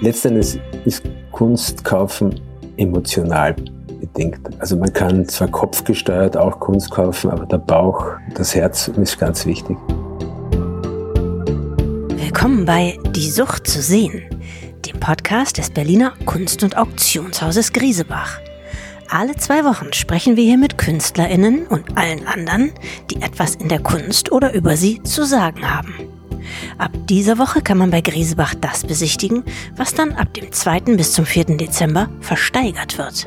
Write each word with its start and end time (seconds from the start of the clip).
Letztendlich 0.00 0.60
ist 0.84 1.02
Kunst 1.30 1.84
kaufen 1.84 2.40
emotional 2.76 3.54
bedingt. 4.00 4.40
Also 4.58 4.76
man 4.76 4.92
kann 4.92 5.26
zwar 5.28 5.48
kopfgesteuert 5.48 6.36
auch 6.36 6.58
Kunst 6.58 6.90
kaufen, 6.90 7.30
aber 7.30 7.46
der 7.46 7.58
Bauch, 7.58 8.04
das 8.34 8.54
Herz 8.54 8.88
ist 8.88 9.18
ganz 9.18 9.46
wichtig. 9.46 9.76
Willkommen 12.08 12.64
bei 12.64 12.98
Die 13.10 13.30
Sucht 13.30 13.66
zu 13.66 13.80
sehen, 13.80 14.22
dem 14.84 14.98
Podcast 14.98 15.58
des 15.58 15.70
Berliner 15.70 16.12
Kunst- 16.26 16.64
und 16.64 16.76
Auktionshauses 16.76 17.72
Griesebach. 17.72 18.40
Alle 19.08 19.36
zwei 19.36 19.64
Wochen 19.64 19.92
sprechen 19.92 20.36
wir 20.36 20.44
hier 20.44 20.58
mit 20.58 20.76
KünstlerInnen 20.76 21.66
und 21.68 21.96
allen 21.96 22.26
anderen, 22.26 22.72
die 23.10 23.22
etwas 23.22 23.54
in 23.54 23.68
der 23.68 23.80
Kunst 23.80 24.32
oder 24.32 24.54
über 24.54 24.76
sie 24.76 25.02
zu 25.04 25.24
sagen 25.24 25.70
haben. 25.72 26.13
Ab 26.78 26.92
dieser 27.08 27.38
Woche 27.38 27.62
kann 27.62 27.78
man 27.78 27.90
bei 27.90 28.00
Griesebach 28.00 28.54
das 28.54 28.84
besichtigen, 28.84 29.44
was 29.76 29.94
dann 29.94 30.12
ab 30.12 30.34
dem 30.34 30.52
2. 30.52 30.80
bis 30.96 31.12
zum 31.12 31.26
4. 31.26 31.56
Dezember 31.56 32.08
versteigert 32.20 32.98
wird. 32.98 33.26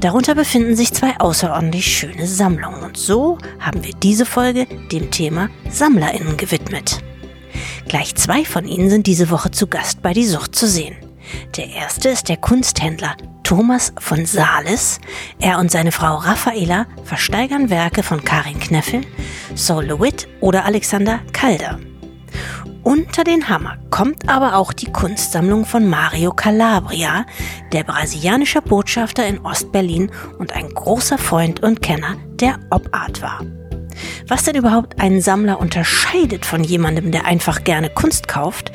Darunter 0.00 0.34
befinden 0.34 0.76
sich 0.76 0.92
zwei 0.92 1.18
außerordentlich 1.18 1.86
schöne 1.86 2.26
Sammlungen 2.26 2.82
und 2.82 2.96
so 2.96 3.38
haben 3.60 3.84
wir 3.84 3.92
diese 3.94 4.26
Folge 4.26 4.66
dem 4.90 5.10
Thema 5.10 5.48
SammlerInnen 5.70 6.36
gewidmet. 6.36 7.02
Gleich 7.88 8.14
zwei 8.14 8.44
von 8.44 8.66
ihnen 8.66 8.90
sind 8.90 9.06
diese 9.06 9.30
Woche 9.30 9.50
zu 9.50 9.66
Gast 9.66 10.02
bei 10.02 10.12
Die 10.12 10.26
Sucht 10.26 10.54
zu 10.54 10.66
sehen. 10.66 10.96
Der 11.56 11.68
erste 11.68 12.08
ist 12.08 12.28
der 12.28 12.36
Kunsthändler 12.36 13.16
Thomas 13.42 13.92
von 13.98 14.24
Sales. 14.24 15.00
Er 15.38 15.58
und 15.58 15.70
seine 15.70 15.92
Frau 15.92 16.16
Raffaela 16.16 16.86
versteigern 17.04 17.70
Werke 17.70 18.02
von 18.02 18.24
Karin 18.24 18.58
Kneffel, 18.58 19.02
Saul 19.54 19.86
LeWitt 19.86 20.28
oder 20.40 20.64
Alexander 20.64 21.20
Calder. 21.32 21.78
Unter 22.84 23.22
den 23.22 23.48
Hammer 23.48 23.78
kommt 23.90 24.28
aber 24.28 24.56
auch 24.56 24.72
die 24.72 24.90
Kunstsammlung 24.90 25.64
von 25.64 25.88
Mario 25.88 26.32
Calabria, 26.32 27.26
der 27.70 27.84
brasilianische 27.84 28.60
Botschafter 28.60 29.24
in 29.24 29.38
Ostberlin 29.38 30.10
und 30.38 30.52
ein 30.52 30.68
großer 30.68 31.16
Freund 31.16 31.62
und 31.62 31.80
Kenner 31.80 32.16
der 32.40 32.58
Op-Art 32.70 33.22
war. 33.22 33.40
Was 34.26 34.42
denn 34.42 34.56
überhaupt 34.56 35.00
einen 35.00 35.20
Sammler 35.20 35.60
unterscheidet 35.60 36.44
von 36.44 36.64
jemandem, 36.64 37.12
der 37.12 37.24
einfach 37.24 37.62
gerne 37.62 37.88
Kunst 37.88 38.26
kauft, 38.26 38.72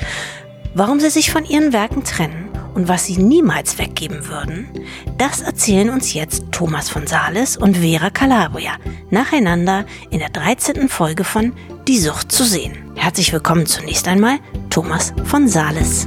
warum 0.74 1.02
sie 1.02 1.10
sich 1.10 1.30
von 1.30 1.44
ihren 1.44 1.74
Werken 1.74 2.06
trennen 2.06 2.48
und 2.76 2.88
was 2.88 3.08
sie 3.08 3.18
niemals 3.18 3.78
weggeben 3.78 4.30
würden, 4.30 4.70
das 5.18 5.42
erzählen 5.42 5.90
uns 5.90 6.14
jetzt 6.14 6.46
Thomas 6.54 6.90
von 6.90 7.08
Sales 7.08 7.58
und 7.58 7.78
Vera 7.78 8.10
Calabria 8.10 8.74
nacheinander 9.10 9.86
in 10.12 10.20
der 10.20 10.30
13. 10.30 10.88
Folge 10.88 11.26
von 11.26 11.52
Die 11.88 12.00
Sucht 12.00 12.34
zu 12.34 12.44
sehen. 12.44 12.92
Herzlich 12.98 13.32
willkommen 13.32 13.66
zunächst 13.66 14.10
einmal 14.10 14.40
Thomas 14.70 15.14
von 15.24 15.48
Sales. 15.48 16.06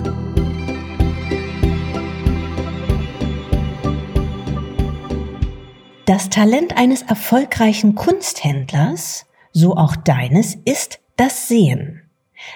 Das 6.04 6.28
Talent 6.28 6.76
eines 6.76 7.00
erfolgreichen 7.00 7.94
Kunsthändlers, 7.94 9.24
so 9.52 9.74
auch 9.74 9.96
deines, 9.96 10.54
ist 10.66 11.00
das 11.16 11.48
Sehen. 11.48 12.02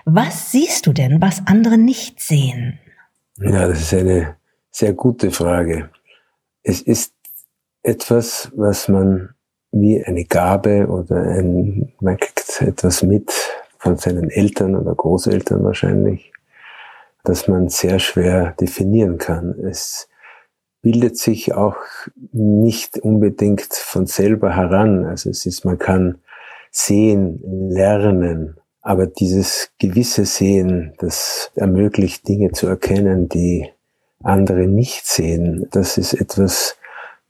Was 0.04 0.52
siehst 0.52 0.86
du 0.86 0.92
denn, 0.92 1.22
was 1.22 1.46
andere 1.46 1.78
nicht 1.78 2.20
sehen? 2.20 2.78
Ja, 3.38 3.68
das 3.68 3.80
ist 3.80 3.94
eine 3.94 4.36
sehr 4.70 4.92
gute 4.92 5.30
Frage. 5.30 5.88
Es 6.62 6.82
ist 6.82 7.14
etwas, 7.82 8.52
was 8.54 8.88
man 8.88 9.30
wie 9.72 10.04
eine 10.04 10.26
Gabe 10.26 10.88
oder 10.88 11.22
ein, 11.22 11.94
man 12.00 12.18
etwas 12.60 13.02
mit 13.02 13.32
von 13.78 13.96
seinen 13.96 14.30
Eltern 14.30 14.76
oder 14.76 14.94
Großeltern 14.94 15.62
wahrscheinlich, 15.62 16.32
dass 17.22 17.48
man 17.48 17.68
sehr 17.68 17.98
schwer 17.98 18.52
definieren 18.60 19.18
kann. 19.18 19.54
Es 19.60 20.08
bildet 20.82 21.16
sich 21.16 21.54
auch 21.54 21.76
nicht 22.32 22.98
unbedingt 22.98 23.72
von 23.72 24.06
selber 24.06 24.54
heran. 24.54 25.04
Also 25.04 25.30
es 25.30 25.46
ist, 25.46 25.64
man 25.64 25.78
kann 25.78 26.18
sehen, 26.70 27.40
lernen, 27.70 28.56
aber 28.82 29.06
dieses 29.06 29.70
gewisse 29.78 30.26
Sehen, 30.26 30.92
das 30.98 31.50
ermöglicht 31.54 32.28
Dinge 32.28 32.52
zu 32.52 32.66
erkennen, 32.66 33.30
die 33.30 33.70
andere 34.22 34.66
nicht 34.66 35.06
sehen, 35.06 35.66
das 35.70 35.96
ist 35.96 36.12
etwas, 36.12 36.76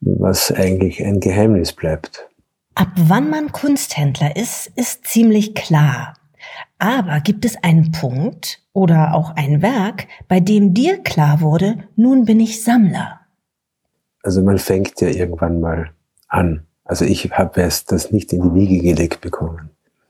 was 0.01 0.51
eigentlich 0.51 1.03
ein 1.03 1.21
Geheimnis 1.21 1.71
bleibt. 1.71 2.27
Ab 2.75 2.89
wann 2.95 3.29
man 3.29 3.53
Kunsthändler 3.53 4.35
ist, 4.35 4.69
ist 4.75 5.07
ziemlich 5.07 5.55
klar. 5.55 6.13
Aber 6.77 7.21
gibt 7.21 7.45
es 7.45 7.55
einen 7.63 7.93
Punkt 7.93 8.61
oder 8.73 9.13
auch 9.13 9.35
ein 9.37 9.61
Werk, 9.61 10.07
bei 10.27 10.41
dem 10.41 10.73
dir 10.73 11.01
klar 11.01 11.39
wurde, 11.39 11.77
nun 11.95 12.25
bin 12.25 12.41
ich 12.41 12.63
Sammler? 12.63 13.21
Also 14.23 14.41
man 14.41 14.57
fängt 14.57 14.99
ja 14.99 15.07
irgendwann 15.07 15.61
mal 15.61 15.91
an. 16.27 16.65
Also 16.83 17.05
ich 17.05 17.31
habe 17.31 17.61
das 17.87 18.11
nicht 18.11 18.33
in 18.33 18.41
die 18.41 18.53
Wiege 18.53 18.83
gelegt 18.83 19.21
bekommen. 19.21 19.69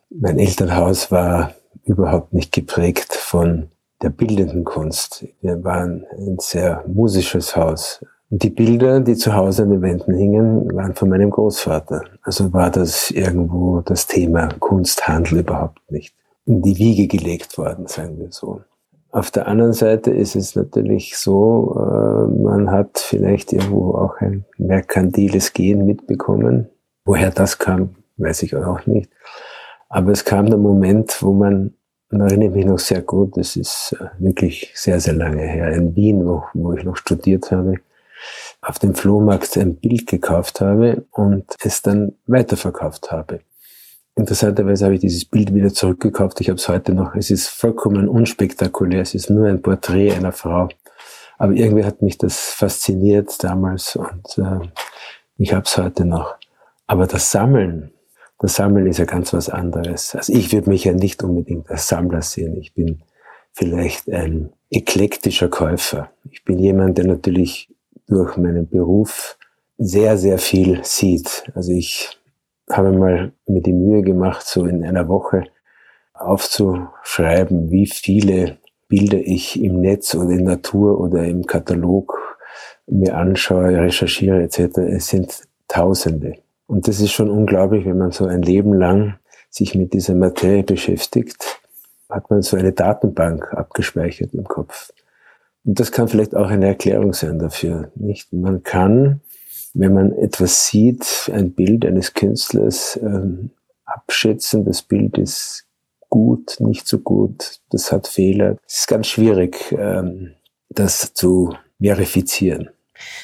Mein 0.09 0.39
Elternhaus 0.39 1.11
war 1.11 1.53
überhaupt 1.83 2.33
nicht 2.33 2.51
geprägt 2.51 3.13
von 3.13 3.69
der 4.01 4.09
bildenden 4.09 4.63
Kunst. 4.63 5.25
Wir 5.41 5.63
waren 5.63 6.05
ein 6.17 6.37
sehr 6.39 6.83
musisches 6.87 7.55
Haus. 7.55 8.03
Die 8.37 8.49
Bilder, 8.49 8.99
die 8.99 9.15
zu 9.15 9.33
Hause 9.33 9.63
an 9.63 9.69
den 9.69 9.81
Wänden 9.81 10.13
hingen, 10.13 10.75
waren 10.75 10.93
von 10.93 11.07
meinem 11.07 11.29
Großvater. 11.29 12.03
Also 12.21 12.51
war 12.51 12.69
das 12.69 13.09
irgendwo 13.09 13.79
das 13.79 14.07
Thema 14.07 14.49
Kunsthandel 14.59 15.39
überhaupt 15.39 15.89
nicht 15.89 16.13
in 16.45 16.61
die 16.61 16.77
Wiege 16.77 17.07
gelegt 17.07 17.57
worden, 17.57 17.87
sagen 17.87 18.19
wir 18.19 18.33
so. 18.33 18.59
Auf 19.09 19.31
der 19.31 19.47
anderen 19.47 19.71
Seite 19.71 20.11
ist 20.11 20.35
es 20.35 20.53
natürlich 20.53 21.17
so, 21.17 21.77
äh, 21.77 22.41
man 22.41 22.71
hat 22.71 22.97
vielleicht 22.97 23.53
irgendwo 23.53 23.95
auch 23.95 24.17
ein 24.17 24.43
merkantiles 24.57 25.53
Gehen 25.53 25.85
mitbekommen. 25.85 26.67
Woher 27.05 27.31
das 27.31 27.57
kam, 27.57 27.95
weiß 28.17 28.43
ich 28.43 28.53
auch 28.53 28.85
nicht. 28.85 29.09
Aber 29.87 30.11
es 30.11 30.25
kam 30.25 30.47
der 30.47 30.57
Moment, 30.57 31.23
wo 31.23 31.31
man, 31.31 31.73
da 32.09 32.25
erinnere 32.25 32.49
ich 32.49 32.55
mich 32.55 32.65
noch 32.65 32.79
sehr 32.79 33.01
gut, 33.01 33.37
das 33.37 33.55
ist 33.55 33.95
äh, 33.97 34.07
wirklich 34.21 34.73
sehr, 34.75 34.99
sehr 34.99 35.13
lange 35.13 35.43
her, 35.43 35.71
in 35.71 35.95
Wien, 35.95 36.25
wo, 36.25 36.43
wo 36.53 36.73
ich 36.73 36.83
noch 36.83 36.97
studiert 36.97 37.49
habe, 37.49 37.75
auf 38.61 38.79
dem 38.79 38.95
Flohmarkt 38.95 39.57
ein 39.57 39.75
Bild 39.75 40.07
gekauft 40.07 40.61
habe 40.61 41.05
und 41.11 41.55
es 41.63 41.81
dann 41.81 42.13
weiterverkauft 42.27 43.11
habe. 43.11 43.41
Interessanterweise 44.15 44.85
habe 44.85 44.95
ich 44.95 45.01
dieses 45.01 45.25
Bild 45.25 45.53
wieder 45.53 45.73
zurückgekauft. 45.73 46.39
Ich 46.39 46.49
habe 46.49 46.57
es 46.57 46.69
heute 46.69 46.93
noch. 46.93 47.15
Es 47.15 47.31
ist 47.31 47.47
vollkommen 47.47 48.07
unspektakulär. 48.07 49.01
Es 49.01 49.13
ist 49.13 49.29
nur 49.29 49.47
ein 49.47 49.61
Porträt 49.61 50.13
einer 50.13 50.31
Frau. 50.31 50.69
Aber 51.37 51.53
irgendwie 51.53 51.83
hat 51.83 52.01
mich 52.01 52.17
das 52.17 52.51
fasziniert 52.51 53.43
damals 53.43 53.97
und 53.97 54.37
äh, 54.37 54.67
ich 55.37 55.53
habe 55.53 55.65
es 55.65 55.77
heute 55.77 56.05
noch. 56.05 56.35
Aber 56.87 57.07
das 57.07 57.29
Sammeln, 57.29 57.91
das 58.39 58.55
Sammeln 58.55 58.87
ist 58.87 58.99
ja 58.99 59.05
ganz 59.05 59.33
was 59.33 59.49
anderes. 59.49 60.15
Also 60.15 60.31
ich 60.31 60.53
würde 60.53 60.69
mich 60.69 60.85
ja 60.85 60.93
nicht 60.93 61.21
unbedingt 61.23 61.69
als 61.69 61.89
Sammler 61.89 62.21
sehen. 62.21 62.55
Ich 62.57 62.73
bin 62.73 63.03
vielleicht 63.51 64.09
ein 64.09 64.51
eklektischer 64.69 65.49
Käufer. 65.49 66.09
Ich 66.31 66.43
bin 66.45 66.59
jemand, 66.59 66.97
der 66.97 67.07
natürlich 67.07 67.69
durch 68.07 68.37
meinen 68.37 68.69
Beruf 68.69 69.37
sehr, 69.77 70.17
sehr 70.17 70.37
viel 70.37 70.83
sieht. 70.83 71.43
Also 71.53 71.71
ich 71.71 72.17
habe 72.69 72.91
mal 72.91 73.31
mir 73.47 73.61
die 73.61 73.73
Mühe 73.73 74.01
gemacht, 74.01 74.45
so 74.45 74.65
in 74.65 74.83
einer 74.83 75.07
Woche 75.07 75.43
aufzuschreiben, 76.13 77.69
wie 77.71 77.87
viele 77.87 78.57
Bilder 78.87 79.17
ich 79.17 79.61
im 79.61 79.81
Netz 79.81 80.15
oder 80.15 80.31
in 80.31 80.45
Natur 80.45 80.99
oder 80.99 81.25
im 81.25 81.45
Katalog 81.45 82.37
mir 82.87 83.17
anschaue, 83.17 83.77
recherchiere 83.79 84.43
etc. 84.43 84.77
Es 84.77 85.07
sind 85.07 85.43
Tausende. 85.67 86.35
Und 86.67 86.87
das 86.87 86.99
ist 86.99 87.11
schon 87.11 87.29
unglaublich, 87.29 87.85
wenn 87.85 87.97
man 87.97 88.11
so 88.11 88.25
ein 88.25 88.41
Leben 88.41 88.73
lang 88.73 89.15
sich 89.49 89.75
mit 89.75 89.93
dieser 89.93 90.15
Materie 90.15 90.63
beschäftigt, 90.63 91.59
hat 92.09 92.29
man 92.29 92.41
so 92.41 92.55
eine 92.57 92.71
Datenbank 92.71 93.51
abgespeichert 93.53 94.33
im 94.33 94.43
Kopf. 94.43 94.91
Und 95.65 95.79
das 95.79 95.91
kann 95.91 96.07
vielleicht 96.07 96.35
auch 96.35 96.49
eine 96.49 96.67
Erklärung 96.67 97.13
sein 97.13 97.39
dafür. 97.39 97.91
Nicht? 97.95 98.31
Man 98.31 98.63
kann 98.63 99.21
wenn 99.75 99.93
man 99.93 100.13
etwas 100.13 100.67
sieht, 100.67 101.29
ein 101.33 101.51
Bild 101.51 101.85
eines 101.85 102.13
Künstlers 102.13 102.97
ähm, 103.03 103.51
abschätzen, 103.83 104.65
das 104.65 104.81
Bild 104.81 105.17
ist 105.17 105.65
gut, 106.09 106.55
nicht 106.59 106.87
so 106.87 106.99
gut, 106.99 107.59
das 107.69 107.91
hat 107.91 108.07
Fehler. 108.07 108.57
Es 108.65 108.79
ist 108.79 108.87
ganz 108.87 109.07
schwierig, 109.07 109.75
ähm, 109.77 110.31
das 110.69 111.13
zu 111.13 111.53
verifizieren. 111.79 112.69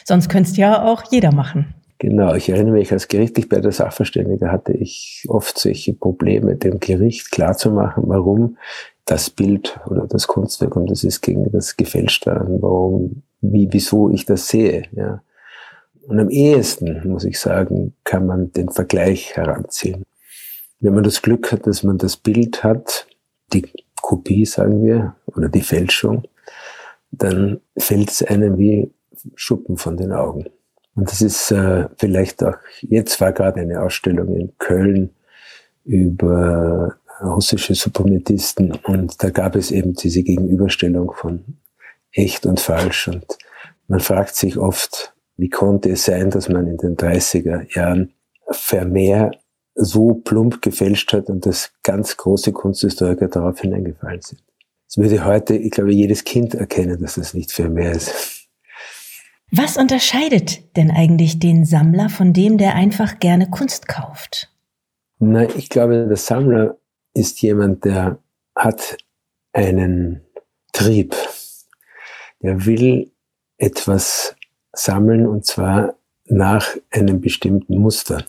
Sonst 0.03 0.27
könntest 0.27 0.57
ja 0.57 0.83
auch 0.83 1.03
jeder 1.09 1.31
machen. 1.31 1.73
Genau, 1.99 2.33
ich 2.33 2.49
erinnere 2.49 2.73
mich, 2.73 2.91
als 2.91 3.07
gerichtlich 3.07 3.47
bei 3.47 3.61
der 3.61 3.71
Sachverständige 3.71 4.51
hatte 4.51 4.73
ich 4.73 5.23
oft 5.29 5.57
solche 5.57 5.93
Probleme, 5.93 6.57
dem 6.57 6.79
Gericht 6.79 7.31
klarzumachen, 7.31 8.03
warum 8.07 8.57
das 9.05 9.29
Bild 9.29 9.79
oder 9.87 10.07
das 10.07 10.27
Kunstwerk, 10.27 10.75
und 10.75 10.89
das 10.89 11.03
ist 11.03 11.21
gegen 11.21 11.51
das 11.51 11.75
gefälscht 11.75 12.25
war, 12.27 12.45
warum, 12.47 13.23
wie, 13.41 13.67
wieso 13.71 14.09
ich 14.09 14.25
das 14.25 14.47
sehe, 14.47 14.83
ja. 14.91 15.21
Und 16.07 16.19
am 16.19 16.29
ehesten, 16.29 17.07
muss 17.07 17.23
ich 17.23 17.39
sagen, 17.39 17.93
kann 18.03 18.25
man 18.25 18.51
den 18.51 18.69
Vergleich 18.69 19.35
heranziehen. 19.35 20.05
Wenn 20.79 20.95
man 20.95 21.03
das 21.03 21.21
Glück 21.21 21.51
hat, 21.51 21.67
dass 21.67 21.83
man 21.83 21.99
das 21.99 22.17
Bild 22.17 22.63
hat, 22.63 23.07
die 23.53 23.67
Kopie, 24.01 24.45
sagen 24.45 24.83
wir, 24.83 25.15
oder 25.27 25.47
die 25.47 25.61
Fälschung, 25.61 26.23
dann 27.11 27.61
fällt 27.77 28.09
es 28.09 28.23
einem 28.23 28.57
wie 28.57 28.91
Schuppen 29.35 29.77
von 29.77 29.95
den 29.95 30.11
Augen. 30.11 30.45
Und 30.95 31.09
das 31.09 31.21
ist 31.21 31.51
äh, 31.51 31.87
vielleicht 31.97 32.43
auch, 32.43 32.57
jetzt 32.81 33.21
war 33.21 33.31
gerade 33.31 33.61
eine 33.61 33.81
Ausstellung 33.81 34.35
in 34.35 34.57
Köln 34.57 35.11
über 35.83 36.95
russische 37.23 37.75
Suprematisten 37.75 38.71
und 38.83 39.21
da 39.23 39.29
gab 39.29 39.55
es 39.55 39.71
eben 39.71 39.93
diese 39.93 40.23
Gegenüberstellung 40.23 41.13
von 41.13 41.57
echt 42.11 42.45
und 42.45 42.59
falsch 42.59 43.07
und 43.07 43.25
man 43.87 43.99
fragt 43.99 44.35
sich 44.35 44.57
oft, 44.57 45.13
wie 45.37 45.49
konnte 45.49 45.89
es 45.89 46.05
sein, 46.05 46.29
dass 46.29 46.49
man 46.49 46.67
in 46.67 46.77
den 46.77 46.95
30er 46.95 47.75
Jahren 47.75 48.13
Vermeer 48.49 49.31
so 49.75 50.13
plump 50.13 50.61
gefälscht 50.61 51.13
hat 51.13 51.29
und 51.29 51.45
dass 51.45 51.71
ganz 51.83 52.17
große 52.17 52.51
Kunsthistoriker 52.51 53.27
darauf 53.27 53.59
hineingefallen 53.59 54.21
sind. 54.21 54.41
Es 54.87 54.97
würde 54.97 55.23
heute, 55.25 55.55
ich 55.55 55.71
glaube, 55.71 55.93
jedes 55.93 56.23
Kind 56.23 56.53
erkennen, 56.53 57.01
dass 57.01 57.15
das 57.15 57.33
nicht 57.33 57.51
Vermeer 57.51 57.91
ist. 57.91 58.47
Was 59.51 59.77
unterscheidet 59.77 60.75
denn 60.77 60.91
eigentlich 60.91 61.39
den 61.39 61.65
Sammler 61.65 62.09
von 62.09 62.33
dem, 62.33 62.57
der 62.57 62.75
einfach 62.75 63.19
gerne 63.19 63.49
Kunst 63.49 63.87
kauft? 63.87 64.49
Na, 65.19 65.43
ich 65.43 65.69
glaube, 65.69 66.07
der 66.07 66.17
Sammler 66.17 66.77
ist 67.13 67.41
jemand, 67.41 67.85
der 67.85 68.19
hat 68.55 68.97
einen 69.53 70.21
Trieb. 70.73 71.15
Der 72.41 72.65
will 72.65 73.11
etwas 73.57 74.35
sammeln 74.73 75.27
und 75.27 75.45
zwar 75.45 75.95
nach 76.25 76.67
einem 76.89 77.21
bestimmten 77.21 77.77
Muster. 77.77 78.23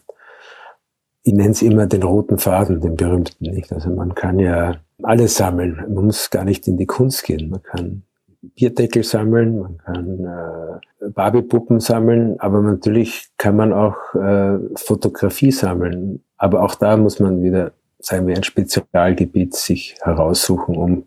Ich 1.23 1.33
nenne 1.33 1.51
es 1.51 1.63
immer 1.63 1.87
den 1.87 2.03
roten 2.03 2.39
Faden, 2.39 2.81
den 2.81 2.97
berühmten. 2.97 3.45
Nicht? 3.45 3.73
Also 3.73 3.91
man 3.91 4.15
kann 4.15 4.39
ja 4.39 4.77
alles 5.03 5.37
sammeln. 5.37 5.77
Man 5.95 6.07
muss 6.07 6.31
gar 6.31 6.45
nicht 6.45 6.67
in 6.67 6.77
die 6.77 6.87
Kunst 6.87 7.25
gehen. 7.25 7.51
Man 7.51 7.63
kann 7.63 8.03
Bierdeckel 8.43 9.05
sammeln, 9.05 9.61
man 9.61 9.79
kann 9.79 10.25
äh, 10.25 11.09
Barbiepuppen 11.11 11.79
sammeln, 11.79 12.41
aber 12.41 12.61
natürlich 12.61 13.29
kann 13.39 13.55
man 13.55 13.73
auch 13.73 13.97
äh, 14.15 14.59
Fotografie 14.75 15.53
sammeln. 15.53 16.25
Aber 16.37 16.63
auch 16.63 16.75
da 16.75 16.97
muss 16.97 17.21
man 17.21 17.41
wieder, 17.43 17.71
sagen 18.05 18.27
wir, 18.27 18.37
ein 18.37 18.45
Spezialgebiet 18.45 19.55
sich 19.55 19.97
heraussuchen, 20.03 20.77
um 20.77 21.07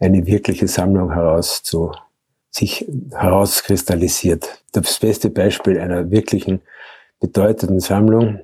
eine 0.00 0.26
wirkliche 0.26 0.68
Sammlung 0.68 1.12
herauszu, 1.12 1.92
sich 2.50 2.86
herauskristallisiert. 3.12 4.62
Das 4.72 4.98
beste 4.98 5.30
Beispiel 5.30 5.78
einer 5.78 6.10
wirklichen 6.10 6.60
bedeutenden 7.20 7.80
Sammlung 7.80 8.40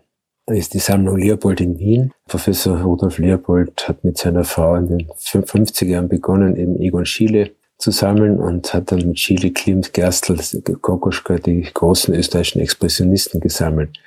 ist 0.46 0.72
die 0.72 0.78
Sammlung 0.78 1.16
Leopold 1.16 1.60
in 1.60 1.78
Wien. 1.78 2.12
Professor 2.26 2.80
Rudolf 2.80 3.18
Leopold 3.18 3.88
hat 3.88 4.04
mit 4.04 4.16
seiner 4.16 4.44
Frau 4.44 4.76
in 4.76 4.88
den 4.88 5.08
50er 5.08 5.86
Jahren 5.86 6.08
begonnen, 6.08 6.56
eben 6.56 6.80
Egon 6.80 7.04
Schiele 7.04 7.50
zu 7.76 7.90
sammeln 7.90 8.38
und 8.38 8.72
hat 8.74 8.90
dann 8.90 9.06
mit 9.06 9.16
Chile, 9.16 9.50
Klimt, 9.52 9.92
Gerstl, 9.92 10.36
Kokoschka 10.80 11.38
die 11.38 11.62
großen 11.62 12.14
österreichischen 12.14 12.60
Expressionisten 12.60 13.40
gesammelt. 13.40 13.98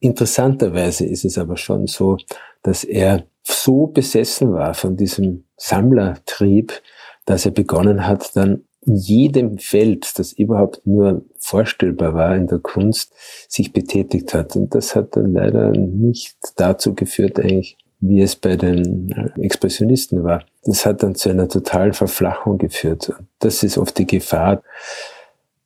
Interessanterweise 0.00 1.04
ist 1.04 1.24
es 1.24 1.36
aber 1.36 1.56
schon 1.56 1.86
so, 1.86 2.16
dass 2.62 2.84
er 2.84 3.24
so 3.42 3.86
besessen 3.86 4.52
war 4.52 4.74
von 4.74 4.96
diesem 4.96 5.44
Sammlertrieb, 5.56 6.82
dass 7.24 7.46
er 7.46 7.52
begonnen 7.52 8.06
hat, 8.06 8.34
dann 8.36 8.64
in 8.86 8.96
jedem 8.96 9.58
Feld, 9.58 10.18
das 10.18 10.32
überhaupt 10.32 10.86
nur 10.86 11.24
vorstellbar 11.38 12.14
war 12.14 12.34
in 12.34 12.46
der 12.46 12.60
Kunst, 12.60 13.12
sich 13.48 13.72
betätigt 13.72 14.32
hat. 14.32 14.56
Und 14.56 14.74
das 14.74 14.96
hat 14.96 15.16
dann 15.16 15.34
leider 15.34 15.70
nicht 15.70 16.36
dazu 16.56 16.94
geführt, 16.94 17.38
eigentlich, 17.38 17.76
wie 18.00 18.22
es 18.22 18.36
bei 18.36 18.56
den 18.56 19.12
äh, 19.12 19.40
Expressionisten 19.42 20.24
war. 20.24 20.44
Das 20.64 20.86
hat 20.86 21.02
dann 21.02 21.14
zu 21.14 21.28
einer 21.28 21.48
totalen 21.48 21.92
Verflachung 21.92 22.56
geführt. 22.56 23.12
Das 23.38 23.62
ist 23.62 23.76
oft 23.76 23.98
die 23.98 24.06
Gefahr. 24.06 24.62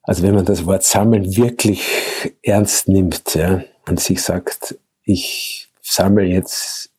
Also 0.02 0.22
wenn 0.22 0.34
man 0.34 0.44
das 0.44 0.66
Wort 0.66 0.82
sammeln 0.82 1.36
wirklich 1.36 1.82
ernst 2.42 2.88
nimmt 2.88 3.34
ja, 3.34 3.62
und 3.88 4.00
sich 4.00 4.20
sagt, 4.22 4.76
ich 5.04 5.68
sammle 5.84 6.24
jetzt 6.24 6.90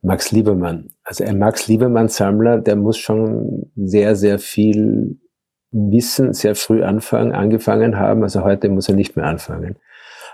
Max 0.00 0.32
Liebermann. 0.32 0.90
Also 1.04 1.24
ein 1.24 1.38
Max 1.38 1.68
Liebermann-Sammler, 1.68 2.58
der 2.58 2.76
muss 2.76 2.98
schon 2.98 3.70
sehr, 3.76 4.16
sehr 4.16 4.38
viel 4.38 5.18
Wissen 5.72 6.34
sehr 6.34 6.54
früh 6.54 6.82
anfangen, 6.82 7.32
angefangen 7.32 7.98
haben. 7.98 8.22
Also 8.22 8.44
heute 8.44 8.68
muss 8.68 8.88
er 8.88 8.94
nicht 8.94 9.16
mehr 9.16 9.26
anfangen. 9.26 9.76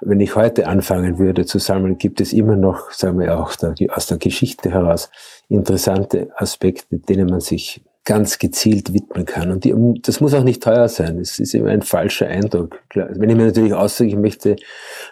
Wenn 0.00 0.20
ich 0.20 0.37
heute 0.37 0.67
anfangen 0.67 1.19
würde 1.19 1.44
zu 1.44 1.58
sammeln, 1.58 1.99
gibt 1.99 2.20
es 2.20 2.32
immer 2.32 2.56
noch, 2.56 2.90
sagen 2.93 3.19
wir 3.19 3.38
auch 3.38 3.55
aus 3.88 4.06
der 4.06 4.19
Geschichte 4.19 4.70
heraus, 4.70 5.11
interessante 5.49 6.31
Aspekte, 6.37 6.99
denen 6.99 7.29
man 7.29 7.41
sich 7.41 7.84
ganz 8.08 8.38
gezielt 8.38 8.94
widmen 8.94 9.26
kann. 9.26 9.50
Und 9.50 9.64
die, 9.64 9.75
das 10.00 10.22
muss 10.22 10.32
auch 10.32 10.43
nicht 10.43 10.62
teuer 10.62 10.88
sein. 10.88 11.19
Es 11.19 11.38
ist 11.38 11.55
immer 11.55 11.69
ein 11.69 11.82
falscher 11.82 12.26
Eindruck. 12.26 12.82
Wenn 12.94 13.28
ich 13.28 13.37
mir 13.37 13.44
natürlich 13.44 13.75
ausdrücke, 13.75 14.12
ich 14.12 14.16
möchte 14.16 14.56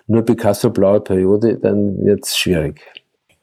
nur 0.07 0.25
Picasso 0.25 0.71
blaue 0.71 1.03
Periode, 1.03 1.59
dann 1.59 2.03
wird 2.03 2.25
es 2.25 2.39
schwierig. 2.39 2.81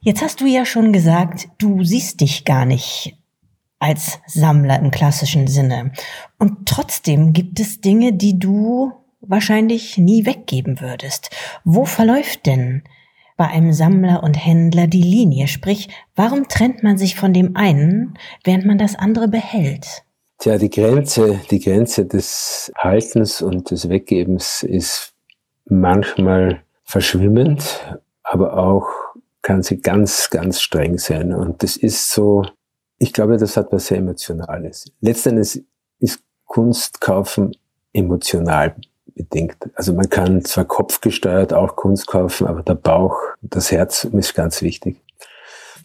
Jetzt 0.00 0.22
hast 0.22 0.40
du 0.40 0.46
ja 0.46 0.64
schon 0.64 0.92
gesagt, 0.92 1.46
du 1.58 1.84
siehst 1.84 2.20
dich 2.20 2.44
gar 2.44 2.66
nicht 2.66 3.16
als 3.78 4.18
Sammler 4.26 4.80
im 4.80 4.90
klassischen 4.90 5.46
Sinne. 5.46 5.92
Und 6.40 6.66
trotzdem 6.66 7.32
gibt 7.32 7.60
es 7.60 7.80
Dinge, 7.80 8.12
die 8.12 8.40
du 8.40 8.90
wahrscheinlich 9.20 9.98
nie 9.98 10.26
weggeben 10.26 10.80
würdest. 10.80 11.30
Wo 11.62 11.84
verläuft 11.84 12.46
denn 12.46 12.82
bei 13.36 13.46
einem 13.46 13.72
Sammler 13.72 14.22
und 14.22 14.34
Händler 14.34 14.86
die 14.86 15.02
Linie? 15.02 15.48
Sprich, 15.48 15.88
warum 16.14 16.48
trennt 16.48 16.82
man 16.82 16.98
sich 16.98 17.16
von 17.16 17.32
dem 17.32 17.56
einen, 17.56 18.18
während 18.44 18.66
man 18.66 18.78
das 18.78 18.96
andere 18.96 19.28
behält? 19.28 20.04
Tja, 20.38 20.58
die 20.58 20.70
Grenze, 20.70 21.40
die 21.50 21.60
Grenze 21.60 22.06
des 22.06 22.72
Haltens 22.76 23.40
und 23.40 23.70
des 23.70 23.88
Weggebens 23.88 24.62
ist 24.62 25.14
manchmal 25.64 26.62
verschwimmend, 26.82 27.98
aber 28.22 28.58
auch 28.58 28.86
kann 29.42 29.62
sie 29.62 29.80
ganz, 29.80 30.30
ganz 30.30 30.60
streng 30.60 30.98
sein. 30.98 31.32
Und 31.32 31.62
das 31.62 31.76
ist 31.76 32.10
so, 32.10 32.44
ich 32.98 33.12
glaube, 33.12 33.36
das 33.36 33.56
hat 33.56 33.72
was 33.72 33.86
sehr 33.86 33.98
Emotionales. 33.98 34.90
Letztendlich 35.00 35.64
ist 35.98 36.20
Kunst 36.44 37.00
kaufen 37.00 37.52
emotional 37.92 38.74
bedingt. 39.14 39.56
Also 39.74 39.92
man 39.92 40.08
kann 40.08 40.44
zwar 40.44 40.64
kopfgesteuert 40.64 41.52
auch 41.52 41.76
Kunst 41.76 42.06
kaufen, 42.06 42.46
aber 42.46 42.62
der 42.62 42.74
Bauch, 42.74 43.16
das 43.40 43.70
Herz 43.70 44.04
ist 44.04 44.34
ganz 44.34 44.62
wichtig. 44.62 45.00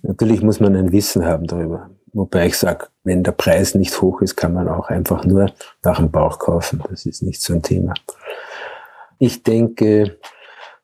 Natürlich 0.02 0.42
muss 0.42 0.60
man 0.60 0.76
ein 0.76 0.92
Wissen 0.92 1.26
haben 1.26 1.48
darüber. 1.48 1.90
Wobei 2.14 2.48
ich 2.48 2.58
sage, 2.58 2.88
wenn 3.04 3.24
der 3.24 3.34
Preis 3.34 3.76
nicht 3.76 4.02
hoch 4.02 4.22
ist, 4.22 4.36
kann 4.36 4.54
man 4.54 4.68
auch 4.68 4.90
einfach 4.90 5.26
nur 5.26 5.52
nach 5.84 5.98
dem 5.98 6.10
Bauch 6.10 6.40
kaufen. 6.40 6.82
Das 6.90 7.06
ist 7.06 7.22
nicht 7.22 7.42
so 7.42 7.54
ein 7.54 7.62
Thema. 7.62 7.94
Ich 9.20 9.44
denke, 9.44 10.18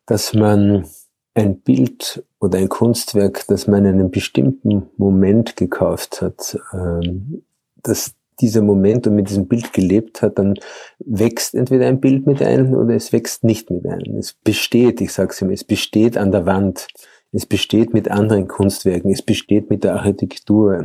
dass 0.06 0.34
man 0.34 0.86
ein 1.34 1.62
Bild 1.62 2.24
oder 2.40 2.60
ein 2.60 2.70
Kunstwerk, 2.70 3.46
das 3.48 3.68
man 3.68 3.86
in 3.86 3.96
einem 3.96 4.12
bestimmten 4.12 4.90
Moment 4.98 5.56
gekauft 5.56 6.22
hat, 6.22 6.58
ähm, 6.74 7.44
dass 7.82 8.14
dieser 8.42 8.62
Moment 8.62 9.08
und 9.08 9.16
mit 9.16 9.30
diesem 9.30 9.48
Bild 9.48 9.74
gelebt 9.74 10.22
hat, 10.22 10.38
dann 10.40 10.56
wächst 11.00 11.56
entweder 11.56 11.88
ein 11.88 12.00
Bild 12.00 12.28
mit 12.28 12.42
einem 12.42 12.74
oder 12.74 12.96
es 12.96 13.12
wächst 13.12 13.44
nicht 13.44 13.70
mit 13.70 13.86
einem. 13.86 14.18
Es 14.18 14.34
besteht, 14.34 15.02
ich 15.02 15.14
sage 15.14 15.32
es 15.32 15.42
immer, 15.42 15.54
es 15.54 15.64
besteht 15.64 16.18
an 16.18 16.32
der 16.32 16.46
Wand, 16.46 16.88
es 17.32 17.46
besteht 17.46 17.94
mit 17.94 18.10
anderen 18.10 18.48
Kunstwerken, 18.48 19.12
es 19.12 19.22
besteht 19.22 19.70
mit 19.70 19.84
der 19.84 19.96
Architektur, 19.96 20.84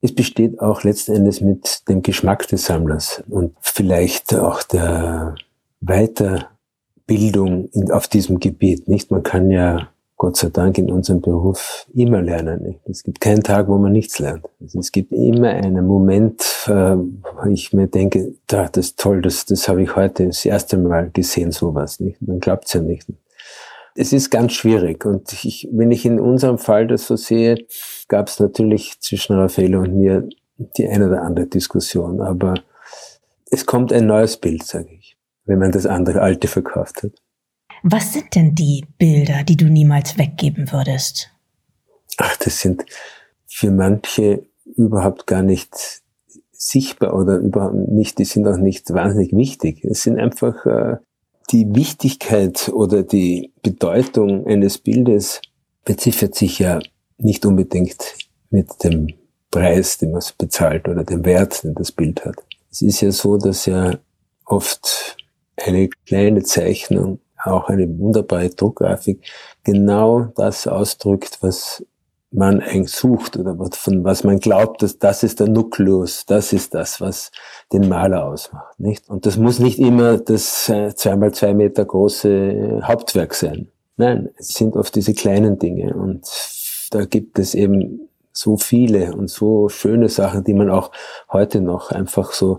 es 0.00 0.14
besteht 0.14 0.60
auch 0.60 0.82
letzten 0.82 1.16
Endes 1.16 1.40
mit 1.40 1.88
dem 1.88 2.02
Geschmack 2.02 2.48
des 2.48 2.66
Sammlers 2.66 3.22
und 3.28 3.54
vielleicht 3.60 4.34
auch 4.34 4.62
der 4.62 5.34
Weiterbildung 5.80 7.68
in, 7.72 7.90
auf 7.90 8.08
diesem 8.08 8.40
Gebiet. 8.40 8.88
Nicht, 8.88 9.10
man 9.10 9.22
kann 9.22 9.50
ja 9.50 9.90
Gott 10.20 10.36
sei 10.36 10.50
Dank 10.50 10.76
in 10.76 10.90
unserem 10.90 11.22
Beruf 11.22 11.86
immer 11.94 12.20
lernen. 12.20 12.78
Es 12.84 13.02
gibt 13.02 13.22
keinen 13.22 13.42
Tag, 13.42 13.68
wo 13.68 13.78
man 13.78 13.92
nichts 13.92 14.18
lernt. 14.18 14.44
Also 14.60 14.78
es 14.78 14.92
gibt 14.92 15.12
immer 15.12 15.48
einen 15.48 15.86
Moment, 15.86 16.42
äh, 16.66 16.94
wo 16.94 17.48
ich 17.50 17.72
mir 17.72 17.86
denke, 17.86 18.34
da, 18.46 18.68
das 18.68 18.88
ist 18.88 19.00
toll, 19.00 19.22
das, 19.22 19.46
das 19.46 19.66
habe 19.66 19.82
ich 19.82 19.96
heute 19.96 20.26
das 20.26 20.44
erste 20.44 20.76
Mal 20.76 21.08
gesehen, 21.10 21.52
sowas. 21.52 22.00
Nicht? 22.00 22.20
Man 22.20 22.38
glaubt 22.38 22.66
es 22.66 22.74
ja 22.74 22.82
nicht. 22.82 23.06
Es 23.94 24.12
ist 24.12 24.28
ganz 24.28 24.52
schwierig. 24.52 25.06
Und 25.06 25.32
ich, 25.42 25.66
wenn 25.72 25.90
ich 25.90 26.04
in 26.04 26.20
unserem 26.20 26.58
Fall 26.58 26.86
das 26.86 27.06
so 27.06 27.16
sehe, 27.16 27.56
gab 28.08 28.28
es 28.28 28.38
natürlich 28.38 29.00
zwischen 29.00 29.36
Raffaele 29.36 29.78
und 29.80 29.96
mir 29.96 30.28
die 30.76 30.86
eine 30.86 31.08
oder 31.08 31.22
andere 31.22 31.46
Diskussion. 31.46 32.20
Aber 32.20 32.56
es 33.50 33.64
kommt 33.64 33.90
ein 33.90 34.06
neues 34.06 34.36
Bild, 34.36 34.64
sage 34.64 34.90
ich, 34.92 35.16
wenn 35.46 35.58
man 35.58 35.72
das 35.72 35.86
andere 35.86 36.20
alte 36.20 36.46
verkauft 36.46 37.04
hat. 37.04 37.12
Was 37.82 38.12
sind 38.12 38.34
denn 38.34 38.54
die 38.54 38.86
Bilder, 38.98 39.42
die 39.44 39.56
du 39.56 39.66
niemals 39.66 40.18
weggeben 40.18 40.70
würdest? 40.72 41.30
Ach, 42.18 42.36
das 42.36 42.60
sind 42.60 42.84
für 43.46 43.70
manche 43.70 44.46
überhaupt 44.76 45.26
gar 45.26 45.42
nicht 45.42 46.02
sichtbar 46.52 47.14
oder 47.14 47.38
überhaupt 47.38 47.88
nicht, 47.88 48.18
die 48.18 48.24
sind 48.24 48.46
auch 48.46 48.58
nicht 48.58 48.92
wahnsinnig 48.92 49.32
wichtig. 49.32 49.84
Es 49.84 50.02
sind 50.02 50.18
einfach 50.18 50.66
äh, 50.66 50.96
die 51.50 51.74
Wichtigkeit 51.74 52.68
oder 52.68 53.02
die 53.02 53.52
Bedeutung 53.62 54.46
eines 54.46 54.78
Bildes 54.78 55.40
beziffert 55.84 56.34
sich 56.34 56.58
ja 56.58 56.80
nicht 57.18 57.44
unbedingt 57.46 58.14
mit 58.50 58.84
dem 58.84 59.08
Preis, 59.50 59.98
den 59.98 60.12
man 60.12 60.22
bezahlt 60.38 60.88
oder 60.88 61.02
dem 61.02 61.24
Wert, 61.24 61.64
den 61.64 61.74
das 61.74 61.92
Bild 61.92 62.24
hat. 62.24 62.36
Es 62.70 62.82
ist 62.82 63.00
ja 63.00 63.10
so, 63.10 63.36
dass 63.36 63.66
ja 63.66 63.98
oft 64.44 65.16
eine 65.56 65.88
kleine 66.06 66.42
Zeichnung, 66.42 67.20
auch 67.44 67.68
eine 67.68 67.86
wunderbare 67.98 68.50
Druckgrafik, 68.50 69.22
genau 69.64 70.32
das 70.36 70.66
ausdrückt, 70.66 71.38
was 71.40 71.84
man 72.32 72.60
eigentlich 72.60 72.92
sucht 72.92 73.36
oder 73.36 73.56
von 73.72 74.04
was 74.04 74.22
man 74.22 74.38
glaubt, 74.38 74.82
dass 74.82 74.98
das 74.98 75.22
ist 75.22 75.40
der 75.40 75.48
Nukleus, 75.48 76.26
das 76.26 76.52
ist 76.52 76.74
das, 76.74 77.00
was 77.00 77.32
den 77.72 77.88
Maler 77.88 78.24
ausmacht, 78.24 78.78
nicht? 78.78 79.10
Und 79.10 79.26
das 79.26 79.36
muss 79.36 79.58
nicht 79.58 79.78
immer 79.80 80.18
das 80.18 80.68
äh, 80.68 80.94
zweimal 80.94 81.32
zwei 81.34 81.54
Meter 81.54 81.84
große 81.84 82.82
Hauptwerk 82.84 83.34
sein. 83.34 83.68
Nein, 83.96 84.30
es 84.36 84.48
sind 84.48 84.76
oft 84.76 84.94
diese 84.94 85.12
kleinen 85.12 85.58
Dinge 85.58 85.94
und 85.94 86.26
da 86.90 87.04
gibt 87.04 87.38
es 87.38 87.54
eben 87.54 88.08
so 88.32 88.56
viele 88.56 89.12
und 89.14 89.28
so 89.28 89.68
schöne 89.68 90.08
Sachen, 90.08 90.44
die 90.44 90.54
man 90.54 90.70
auch 90.70 90.92
heute 91.32 91.60
noch 91.60 91.90
einfach 91.90 92.32
so 92.32 92.58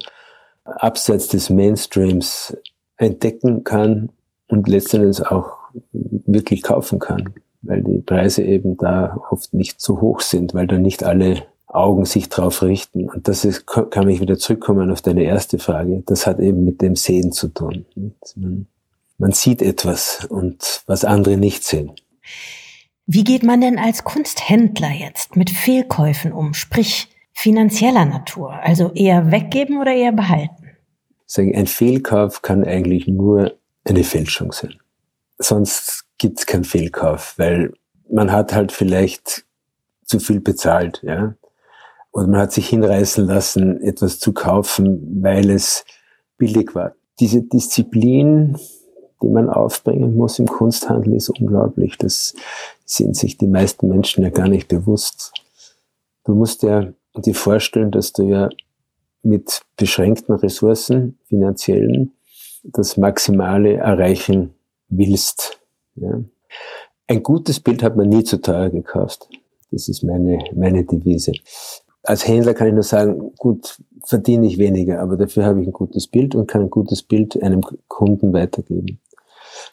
abseits 0.65 1.29
des 1.29 1.50
Mainstreams 1.50 2.57
entdecken 2.97 3.63
kann 3.63 4.11
und 4.51 4.67
letztendlich 4.67 5.25
auch 5.27 5.58
wirklich 5.93 6.62
kaufen 6.62 7.00
kann, 7.00 7.34
weil 7.62 7.84
die 7.84 8.00
Preise 8.00 8.43
eben 8.43 8.77
da 8.77 9.17
oft 9.29 9.53
nicht 9.53 9.81
so 9.81 10.01
hoch 10.01 10.22
sind, 10.22 10.53
weil 10.53 10.67
da 10.67 10.77
nicht 10.77 11.03
alle 11.03 11.43
Augen 11.67 12.05
sich 12.05 12.29
drauf 12.29 12.62
richten. 12.62 13.10
Und 13.10 13.27
das 13.27 13.46
ist, 13.46 13.65
kann 13.65 14.10
ich 14.10 14.20
wieder 14.20 14.38
zurückkommen 14.38 14.91
auf 14.91 15.01
deine 15.01 15.24
erste 15.24 15.58
Frage. 15.58 16.03
Das 16.05 16.27
hat 16.27 16.39
eben 16.39 16.65
mit 16.65 16.81
dem 16.81 16.96
Sehen 16.96 17.31
zu 17.31 17.48
tun. 17.48 17.86
Man, 18.36 18.67
man 19.17 19.31
sieht 19.31 19.62
etwas 19.62 20.25
und 20.29 20.84
was 20.86 21.05
andere 21.05 21.38
nicht 21.38 21.63
sehen. 21.63 21.91
Wie 23.05 23.24
geht 23.24 23.43
man 23.43 23.62
denn 23.62 23.79
als 23.79 24.03
Kunsthändler 24.03 24.91
jetzt 24.91 25.36
mit 25.36 25.50
Fehlkäufen 25.50 26.34
um, 26.34 26.53
sprich 26.53 27.08
finanzieller 27.34 28.05
Natur? 28.05 28.53
Also 28.53 28.91
eher 28.93 29.31
weggeben 29.31 29.79
oder 29.79 29.93
eher 29.93 30.12
behalten? 30.12 30.67
Ein 31.38 31.67
Fehlkauf 31.67 32.41
kann 32.41 32.65
eigentlich 32.65 33.08
nur 33.08 33.53
eine 33.83 34.03
Fälschung 34.03 34.51
sein. 34.51 34.75
Sonst 35.38 36.05
gibt 36.17 36.39
es 36.39 36.45
keinen 36.45 36.63
Fehlkauf, 36.63 37.33
weil 37.38 37.73
man 38.09 38.31
hat 38.31 38.53
halt 38.53 38.71
vielleicht 38.71 39.45
zu 40.05 40.19
viel 40.19 40.39
bezahlt, 40.39 41.01
ja. 41.03 41.35
Und 42.11 42.29
man 42.29 42.41
hat 42.41 42.51
sich 42.51 42.67
hinreißen 42.67 43.25
lassen, 43.25 43.81
etwas 43.81 44.19
zu 44.19 44.33
kaufen, 44.33 45.23
weil 45.23 45.50
es 45.50 45.85
billig 46.38 46.75
war. 46.75 46.93
Diese 47.19 47.41
Disziplin, 47.41 48.57
die 49.23 49.29
man 49.29 49.50
aufbringen 49.50 50.15
muss 50.15 50.38
im 50.38 50.47
Kunsthandel, 50.47 51.13
ist 51.13 51.29
unglaublich. 51.29 51.97
Das 51.97 52.35
sind 52.83 53.15
sich 53.15 53.38
die 53.38 53.47
meisten 53.47 53.88
Menschen 53.88 54.23
ja 54.23 54.29
gar 54.29 54.50
nicht 54.50 54.67
bewusst. 54.67 55.31
Du 56.25 56.35
musst 56.35 56.63
ja 56.63 56.91
dir 57.15 57.35
vorstellen, 57.35 57.91
dass 57.91 58.11
du 58.11 58.23
ja 58.23 58.50
mit 59.23 59.61
beschränkten 59.77 60.35
Ressourcen, 60.35 61.17
finanziellen, 61.27 62.11
das 62.63 62.98
Maximale 62.98 63.75
erreichen 63.75 64.53
willst. 64.89 65.60
Ja. 65.96 66.22
Ein 67.08 67.24
gutes 67.24 67.60
Bild 67.60 67.84
hat 67.84 67.96
man 67.96 68.10
nie 68.10 68.24
zu 68.24 68.41
teuer 68.41 68.70
gekauft. 68.70 69.27
Das 69.72 69.88
ist 69.88 70.03
meine, 70.03 70.39
meine 70.53 70.86
Devise. 70.86 71.34
Als 72.03 72.27
Händler 72.27 72.53
kann 72.53 72.68
ich 72.68 72.74
nur 72.74 72.84
sagen, 72.84 73.34
gut, 73.38 73.77
verdiene 74.06 74.48
ich 74.48 74.58
weniger, 74.58 75.01
aber 75.01 75.18
dafür 75.18 75.46
habe 75.46 75.62
ich 75.62 75.68
ein 75.68 75.74
gutes 75.74 76.08
Bild 76.08 76.36
und 76.36 76.48
kann 76.48 76.62
ein 76.62 76.70
gutes 76.70 77.03
Bild 77.03 77.41
einem 77.41 77.62
Kunden 77.88 78.34
weitergeben. 78.34 79.00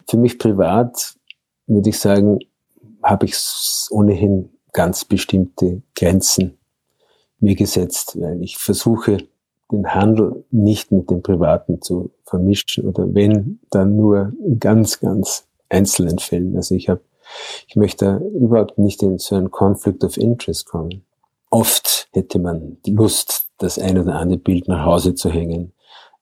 Für 0.07 0.17
mich 0.17 0.37
privat 0.37 1.15
würde 1.67 1.89
ich 1.89 1.99
sagen, 1.99 2.39
habe 3.01 3.25
ich 3.25 3.35
ohnehin 3.91 4.49
ganz 4.73 5.05
bestimmte 5.05 5.81
Grenzen 5.95 6.57
mir 7.39 7.55
gesetzt, 7.55 8.19
weil 8.19 8.43
ich 8.43 8.57
versuche, 8.57 9.17
den 9.71 9.93
Handel 9.93 10.43
nicht 10.51 10.91
mit 10.91 11.09
dem 11.09 11.21
Privaten 11.21 11.81
zu 11.81 12.11
vermischen 12.25 12.85
oder 12.87 13.13
wenn, 13.13 13.59
dann 13.69 13.95
nur 13.95 14.33
in 14.45 14.59
ganz, 14.59 14.99
ganz 14.99 15.47
einzelnen 15.69 16.19
Fällen. 16.19 16.55
Also 16.55 16.75
ich 16.75 16.89
habe, 16.89 17.01
ich 17.67 17.75
möchte 17.75 18.17
überhaupt 18.33 18.77
nicht 18.77 19.03
in 19.03 19.17
so 19.19 19.35
einen 19.35 19.51
Conflict 19.51 20.03
of 20.03 20.17
Interest 20.17 20.65
kommen. 20.65 21.03
Oft 21.51 22.07
hätte 22.11 22.39
man 22.39 22.77
die 22.85 22.91
Lust, 22.91 23.47
das 23.57 23.77
ein 23.77 23.97
oder 23.97 24.15
andere 24.15 24.39
Bild 24.39 24.67
nach 24.67 24.85
Hause 24.85 25.15
zu 25.15 25.29
hängen. 25.29 25.73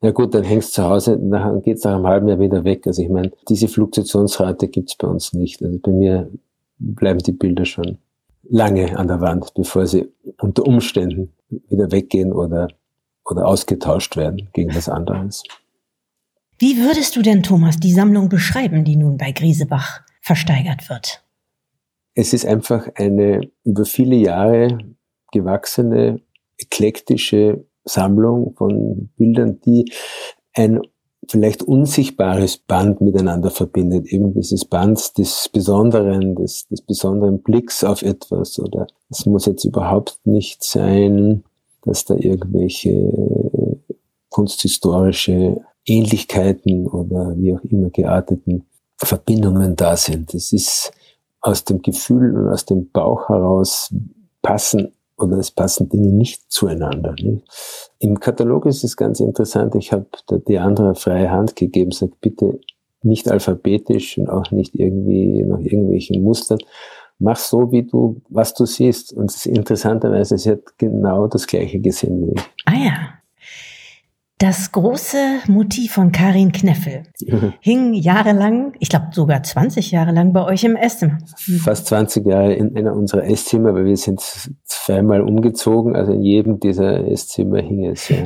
Ja 0.01 0.11
gut, 0.11 0.33
dann 0.33 0.43
hängst 0.43 0.73
zu 0.73 0.83
Hause, 0.83 1.17
dann 1.17 1.61
geht's 1.61 1.83
nach 1.83 1.95
einem 1.95 2.07
halben 2.07 2.27
Jahr 2.27 2.39
wieder 2.39 2.63
weg. 2.63 2.85
Also 2.85 3.01
ich 3.01 3.09
meine, 3.09 3.31
diese 3.49 3.67
Fluktuationsrate 3.67 4.67
gibt's 4.67 4.95
bei 4.95 5.07
uns 5.07 5.33
nicht. 5.33 5.63
Also 5.63 5.79
bei 5.79 5.91
mir 5.91 6.29
bleiben 6.77 7.19
die 7.19 7.31
Bilder 7.31 7.65
schon 7.65 7.97
lange 8.43 8.97
an 8.97 9.07
der 9.07 9.21
Wand, 9.21 9.53
bevor 9.55 9.87
sie 9.87 10.11
unter 10.39 10.65
Umständen 10.65 11.33
wieder 11.49 11.91
weggehen 11.91 12.31
oder 12.31 12.67
oder 13.29 13.47
ausgetauscht 13.47 14.15
werden 14.15 14.49
gegen 14.53 14.75
was 14.75 14.89
anderes. 14.89 15.43
Wie 16.59 16.77
würdest 16.77 17.15
du 17.15 17.21
denn, 17.21 17.43
Thomas, 17.43 17.77
die 17.77 17.91
Sammlung 17.91 18.29
beschreiben, 18.29 18.83
die 18.83 18.95
nun 18.95 19.17
bei 19.17 19.31
Griesebach 19.31 20.01
versteigert 20.21 20.89
wird? 20.89 21.23
Es 22.15 22.33
ist 22.33 22.45
einfach 22.45 22.87
eine 22.95 23.41
über 23.63 23.85
viele 23.85 24.15
Jahre 24.15 24.79
gewachsene, 25.31 26.21
eklektische 26.57 27.65
Sammlung 27.83 28.55
von 28.55 29.09
Bildern, 29.17 29.59
die 29.61 29.91
ein 30.53 30.81
vielleicht 31.29 31.63
unsichtbares 31.63 32.57
Band 32.57 33.01
miteinander 33.01 33.51
verbindet. 33.51 34.07
Eben 34.07 34.33
dieses 34.33 34.65
Band 34.65 35.17
des 35.17 35.49
Besonderen, 35.49 36.35
des, 36.35 36.67
des 36.67 36.81
besonderen 36.81 37.43
Blicks 37.43 37.83
auf 37.83 38.01
etwas. 38.01 38.59
Oder 38.59 38.87
es 39.09 39.25
muss 39.25 39.45
jetzt 39.45 39.65
überhaupt 39.65 40.19
nicht 40.23 40.63
sein, 40.63 41.43
dass 41.87 42.05
da 42.05 42.15
irgendwelche 42.15 43.11
kunsthistorische 44.29 45.61
Ähnlichkeiten 45.85 46.85
oder 46.87 47.35
wie 47.37 47.55
auch 47.55 47.63
immer 47.63 47.89
gearteten 47.89 48.65
Verbindungen 48.97 49.75
da 49.75 49.95
sind. 49.95 50.33
Es 50.33 50.51
ist 50.51 50.91
aus 51.41 51.63
dem 51.63 51.81
Gefühl 51.81 52.35
und 52.37 52.49
aus 52.49 52.65
dem 52.65 52.91
Bauch 52.91 53.29
heraus 53.29 53.93
passen 54.41 54.93
oder 55.17 55.37
es 55.37 55.51
passen 55.51 55.89
Dinge 55.89 56.09
nicht 56.09 56.51
zueinander. 56.51 57.15
Nicht? 57.21 57.43
Im 57.99 58.19
Katalog 58.19 58.65
ist 58.65 58.83
es 58.83 58.95
ganz 58.97 59.19
interessant. 59.19 59.75
Ich 59.75 59.91
habe 59.91 60.07
die 60.47 60.59
andere 60.59 60.95
freie 60.95 61.31
Hand 61.31 61.55
gegeben, 61.55 61.91
sagt 61.91 62.19
bitte 62.21 62.59
nicht 63.01 63.29
alphabetisch 63.29 64.17
und 64.17 64.29
auch 64.29 64.51
nicht 64.51 64.75
irgendwie 64.75 65.43
nach 65.43 65.59
irgendwelchen 65.59 66.23
Mustern, 66.23 66.59
mach 67.19 67.37
so, 67.37 67.71
wie 67.71 67.83
du, 67.83 68.21
was 68.29 68.53
du 68.53 68.65
siehst. 68.65 69.13
Und 69.13 69.45
interessanterweise, 69.45 70.37
sie 70.37 70.51
hat 70.51 70.77
genau 70.77 71.27
das 71.27 71.47
Gleiche 71.47 71.79
gesehen 71.79 72.21
wie 72.21 72.33
ich. 72.33 72.41
Ah 72.65 72.75
ja. 72.75 72.93
Das 74.39 74.71
große 74.71 75.17
Motiv 75.47 75.93
von 75.93 76.11
Karin 76.11 76.51
Kneffel 76.51 77.03
hing 77.59 77.95
jahrelang, 77.95 78.73
ich 78.77 78.89
glaube 78.89 79.07
sogar 79.11 79.41
20 79.41 79.89
Jahre 79.89 80.11
lang 80.11 80.31
bei 80.31 80.45
euch 80.45 80.63
im 80.63 80.75
Esszimmer. 80.75 81.17
Fast 81.35 81.87
20 81.87 82.23
Jahre 82.23 82.53
in 82.53 82.77
einer 82.77 82.95
unserer 82.95 83.23
Esszimmer, 83.23 83.73
weil 83.73 83.85
wir 83.85 83.97
sind 83.97 84.21
zweimal 84.63 85.21
umgezogen, 85.21 85.95
also 85.95 86.13
in 86.13 86.21
jedem 86.21 86.59
dieser 86.59 87.07
Esszimmer 87.07 87.61
hing 87.63 87.85
es. 87.85 88.09
Ja. 88.09 88.25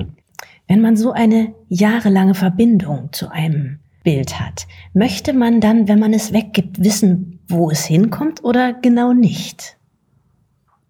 Wenn 0.67 0.81
man 0.81 0.97
so 0.97 1.11
eine 1.11 1.53
jahrelange 1.69 2.33
Verbindung 2.33 3.09
zu 3.13 3.31
einem 3.31 3.79
Bild 4.03 4.39
hat, 4.39 4.67
möchte 4.93 5.31
man 5.31 5.61
dann, 5.61 5.87
wenn 5.87 5.99
man 5.99 6.13
es 6.13 6.33
weggibt, 6.33 6.83
wissen, 6.83 7.40
wo 7.51 7.69
es 7.69 7.85
hinkommt 7.85 8.43
oder 8.43 8.73
genau 8.73 9.13
nicht? 9.13 9.77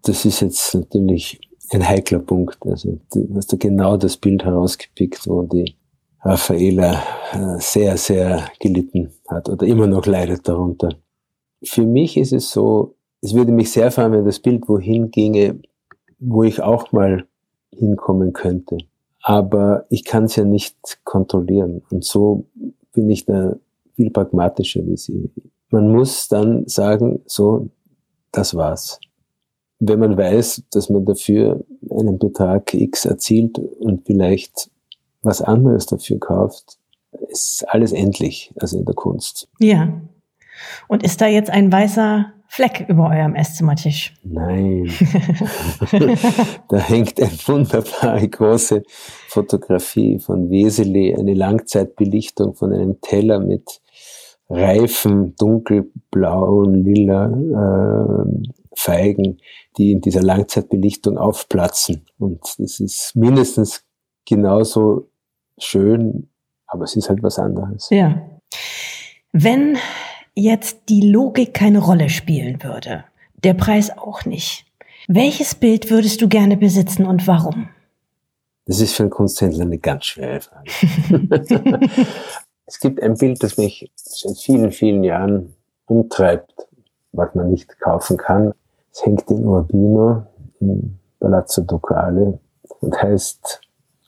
Das 0.02 0.24
ist 0.24 0.40
jetzt 0.40 0.74
natürlich 0.74 1.40
ein 1.70 1.86
heikler 1.86 2.18
Punkt. 2.18 2.58
Also 2.66 2.98
du 3.12 3.28
hast 3.34 3.52
du 3.52 3.58
genau 3.58 3.96
das 3.96 4.16
Bild 4.16 4.44
herausgepickt, 4.44 5.26
wo 5.26 5.42
die 5.42 5.76
Raffaela 6.22 7.02
äh, 7.32 7.58
sehr, 7.58 7.96
sehr 7.96 8.48
gelitten 8.60 9.10
hat 9.28 9.48
oder 9.48 9.66
immer 9.66 9.86
noch 9.86 10.06
leidet 10.06 10.48
darunter. 10.48 10.90
Für 11.64 11.86
mich 11.86 12.16
ist 12.16 12.32
es 12.32 12.50
so, 12.50 12.94
es 13.20 13.34
würde 13.34 13.52
mich 13.52 13.70
sehr 13.72 13.90
freuen, 13.90 14.12
wenn 14.12 14.24
das 14.24 14.40
Bild 14.40 14.68
wohin 14.68 15.10
ginge, 15.10 15.60
wo 16.18 16.42
ich 16.42 16.60
auch 16.60 16.92
mal 16.92 17.26
hinkommen 17.70 18.32
könnte. 18.32 18.78
Aber 19.22 19.86
ich 19.88 20.04
kann 20.04 20.24
es 20.24 20.36
ja 20.36 20.44
nicht 20.44 20.76
kontrollieren. 21.04 21.82
Und 21.90 22.04
so 22.04 22.46
bin 22.92 23.08
ich 23.10 23.24
da 23.24 23.56
viel 23.94 24.10
pragmatischer 24.10 24.84
wie 24.86 24.96
sie. 24.96 25.30
Man 25.72 25.90
muss 25.90 26.28
dann 26.28 26.68
sagen, 26.68 27.22
so, 27.24 27.70
das 28.30 28.54
war's. 28.54 29.00
Wenn 29.80 29.98
man 29.98 30.16
weiß, 30.16 30.64
dass 30.70 30.90
man 30.90 31.06
dafür 31.06 31.64
einen 31.90 32.18
Betrag 32.18 32.72
X 32.74 33.06
erzielt 33.06 33.58
und 33.58 34.06
vielleicht 34.06 34.70
was 35.22 35.40
anderes 35.40 35.86
dafür 35.86 36.20
kauft, 36.20 36.78
ist 37.28 37.64
alles 37.68 37.92
endlich, 37.92 38.52
also 38.60 38.78
in 38.78 38.84
der 38.84 38.94
Kunst. 38.94 39.48
Ja. 39.60 40.00
Und 40.88 41.02
ist 41.02 41.20
da 41.22 41.26
jetzt 41.26 41.50
ein 41.50 41.72
weißer 41.72 42.32
Fleck 42.48 42.84
über 42.86 43.08
eurem 43.08 43.34
Esszimmertisch? 43.34 44.14
Nein. 44.22 44.92
da 46.68 46.76
hängt 46.76 47.18
eine 47.18 47.32
wunderbare 47.46 48.28
große 48.28 48.82
Fotografie 49.28 50.18
von 50.18 50.50
Weseli, 50.50 51.16
eine 51.18 51.32
Langzeitbelichtung 51.32 52.54
von 52.54 52.74
einem 52.74 53.00
Teller 53.00 53.40
mit 53.40 53.80
reifen, 54.52 55.34
dunkelblauen, 55.36 56.84
lila 56.84 57.26
äh, 57.26 58.48
Feigen, 58.74 59.38
die 59.76 59.92
in 59.92 60.00
dieser 60.00 60.22
Langzeitbelichtung 60.22 61.18
aufplatzen. 61.18 62.06
Und 62.18 62.40
das 62.58 62.80
ist 62.80 63.14
mindestens 63.14 63.84
genauso 64.26 65.08
schön, 65.58 66.28
aber 66.66 66.84
es 66.84 66.96
ist 66.96 67.08
halt 67.08 67.22
was 67.22 67.38
anderes. 67.38 67.88
Ja. 67.90 68.22
Wenn 69.32 69.78
jetzt 70.34 70.88
die 70.88 71.10
Logik 71.10 71.54
keine 71.54 71.78
Rolle 71.78 72.08
spielen 72.08 72.62
würde, 72.62 73.04
der 73.44 73.54
Preis 73.54 73.96
auch 73.96 74.24
nicht, 74.24 74.66
welches 75.08 75.54
Bild 75.54 75.90
würdest 75.90 76.20
du 76.22 76.28
gerne 76.28 76.56
besitzen 76.56 77.06
und 77.06 77.26
warum? 77.26 77.68
Das 78.66 78.80
ist 78.80 78.94
für 78.94 79.02
einen 79.02 79.10
Kunsthändler 79.10 79.64
eine 79.64 79.78
ganz 79.78 80.04
schwere 80.04 80.40
Frage. 80.40 80.70
es 82.66 82.78
gibt 82.80 83.02
ein 83.02 83.14
Bild, 83.14 83.42
das 83.42 83.58
mich 83.58 83.90
seit 83.94 84.38
vielen, 84.38 84.70
vielen 84.70 85.04
Jahren 85.04 85.54
umtreibt, 85.86 86.68
was 87.12 87.34
man 87.34 87.50
nicht 87.50 87.78
kaufen 87.80 88.16
kann. 88.16 88.54
Es 88.92 89.04
hängt 89.04 89.30
in 89.30 89.44
Urbino 89.44 90.26
im 90.60 90.98
Palazzo 91.18 91.62
Ducale 91.62 92.38
und 92.80 93.02
heißt 93.02 93.60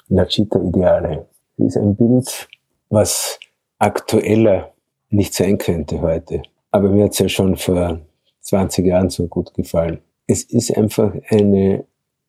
La 0.08 0.24
Città 0.24 0.62
Ideale. 0.66 1.26
Es 1.56 1.66
ist 1.66 1.76
ein 1.76 1.96
Bild, 1.96 2.48
was 2.88 3.38
aktueller 3.78 4.72
nicht 5.10 5.34
sein 5.34 5.58
könnte 5.58 6.00
heute. 6.00 6.42
Aber 6.70 6.88
mir 6.88 7.04
hat 7.04 7.12
es 7.12 7.18
ja 7.18 7.28
schon 7.28 7.56
vor 7.56 8.00
20 8.40 8.86
Jahren 8.86 9.10
so 9.10 9.26
gut 9.26 9.54
gefallen. 9.54 10.00
Es 10.26 10.42
ist 10.44 10.76
einfach 10.76 11.14
eine 11.28 11.84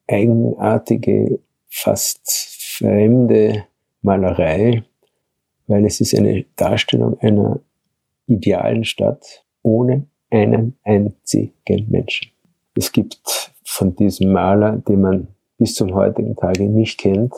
eigenartige, 0.07 1.39
fast 1.67 2.21
fremde 2.77 3.65
Malerei, 4.01 4.83
weil 5.67 5.85
es 5.85 6.01
ist 6.01 6.15
eine 6.15 6.45
Darstellung 6.55 7.17
einer 7.19 7.59
idealen 8.27 8.83
Stadt 8.83 9.45
ohne 9.61 10.07
einen 10.29 10.77
einzigen 10.83 11.89
Menschen. 11.89 12.31
Es 12.75 12.91
gibt 12.91 13.51
von 13.63 13.95
diesem 13.95 14.31
Maler, 14.31 14.77
den 14.77 15.01
man 15.01 15.27
bis 15.57 15.75
zum 15.75 15.93
heutigen 15.93 16.35
Tage 16.35 16.67
nicht 16.69 16.99
kennt, 16.99 17.33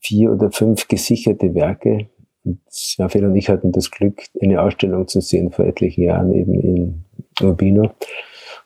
vier 0.00 0.32
oder 0.32 0.50
fünf 0.50 0.88
gesicherte 0.88 1.54
Werke. 1.54 2.08
Und 2.44 2.60
Raphael 2.98 3.26
und 3.26 3.36
ich 3.36 3.48
hatten 3.48 3.72
das 3.72 3.90
Glück, 3.90 4.22
eine 4.40 4.60
Ausstellung 4.60 5.08
zu 5.08 5.20
sehen 5.20 5.50
vor 5.50 5.64
etlichen 5.64 6.04
Jahren 6.04 6.32
eben 6.34 6.54
in 6.54 7.04
Urbino, 7.42 7.90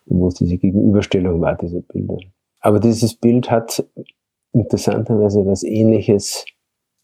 wo 0.07 0.31
diese 0.31 0.59
Gegenüberstellung 0.59 1.41
war 1.41 1.57
dieser 1.57 1.81
Bilder. 1.81 2.19
Aber 2.61 2.81
dieses 2.81 3.15
Bild 3.15 3.51
hat 3.51 3.85
interessanterweise 4.53 5.47
was 5.47 5.63
ähnliches 5.63 6.45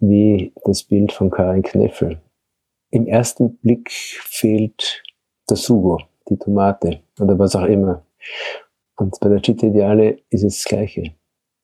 wie 0.09 0.53
das 0.65 0.83
Bild 0.83 1.13
von 1.13 1.31
Karin 1.31 1.63
Kneffel. 1.63 2.21
Im 2.91 3.07
ersten 3.07 3.57
Blick 3.59 3.91
fehlt 3.91 5.03
der 5.49 5.57
Sugo, 5.57 6.01
die 6.29 6.37
Tomate 6.37 7.01
oder 7.21 7.39
was 7.39 7.57
auch 7.57 7.67
immer. 7.67 8.05
Und 8.97 9.19
bei 9.21 9.29
der 9.29 9.41
Città 9.41 9.67
Ideale 9.67 10.19
ist 10.31 10.45
es 10.45 10.63
das 10.63 10.65
Gleiche. 10.65 11.15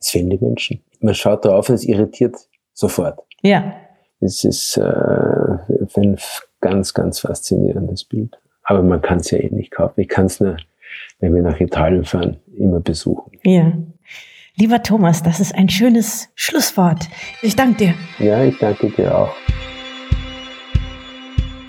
Es 0.00 0.10
fehlen 0.10 0.30
die 0.30 0.38
Menschen. 0.38 0.82
Man 1.00 1.14
schaut 1.14 1.44
drauf 1.44 1.68
und 1.68 1.76
es 1.76 1.84
irritiert 1.84 2.36
sofort. 2.72 3.20
Ja. 3.42 3.74
Es 4.20 4.44
ist 4.44 4.76
äh, 4.76 4.82
ein 4.82 6.18
ganz, 6.60 6.92
ganz 6.92 7.20
faszinierendes 7.20 8.04
Bild. 8.04 8.38
Aber 8.64 8.82
man 8.82 9.00
kann 9.00 9.18
es 9.18 9.30
ja 9.30 9.38
eh 9.38 9.50
nicht 9.50 9.70
kaufen. 9.70 10.00
Ich 10.00 10.08
kann 10.08 10.26
es 10.26 10.40
nur, 10.40 10.56
wenn 11.20 11.34
wir 11.34 11.42
nach 11.42 11.60
Italien 11.60 12.04
fahren, 12.04 12.38
immer 12.56 12.80
besuchen. 12.80 13.38
Ja. 13.44 13.72
Lieber 14.56 14.82
Thomas, 14.82 15.22
das 15.22 15.40
ist 15.40 15.54
ein 15.54 15.68
schönes 15.68 16.28
Schlusswort. 16.34 17.08
Ich 17.40 17.56
danke 17.56 17.94
dir. 18.18 18.26
Ja, 18.26 18.42
ich 18.44 18.58
danke 18.58 18.90
dir 18.90 19.16
auch. 19.16 19.34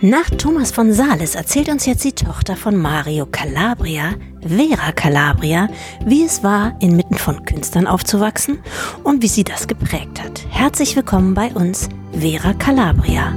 Nach 0.03 0.27
Thomas 0.31 0.71
von 0.71 0.91
Sales 0.91 1.35
erzählt 1.35 1.69
uns 1.69 1.85
jetzt 1.85 2.03
die 2.03 2.13
Tochter 2.13 2.55
von 2.55 2.75
Mario 2.75 3.27
Calabria, 3.27 4.15
Vera 4.41 4.91
Calabria, 4.93 5.69
wie 6.03 6.23
es 6.23 6.43
war, 6.43 6.75
inmitten 6.81 7.15
von 7.15 7.45
Künstlern 7.45 7.85
aufzuwachsen 7.85 8.63
und 9.03 9.21
wie 9.21 9.27
sie 9.27 9.43
das 9.43 9.67
geprägt 9.67 10.21
hat. 10.23 10.43
Herzlich 10.49 10.95
willkommen 10.95 11.35
bei 11.35 11.53
uns, 11.53 11.87
Vera 12.13 12.53
Calabria. 12.55 13.31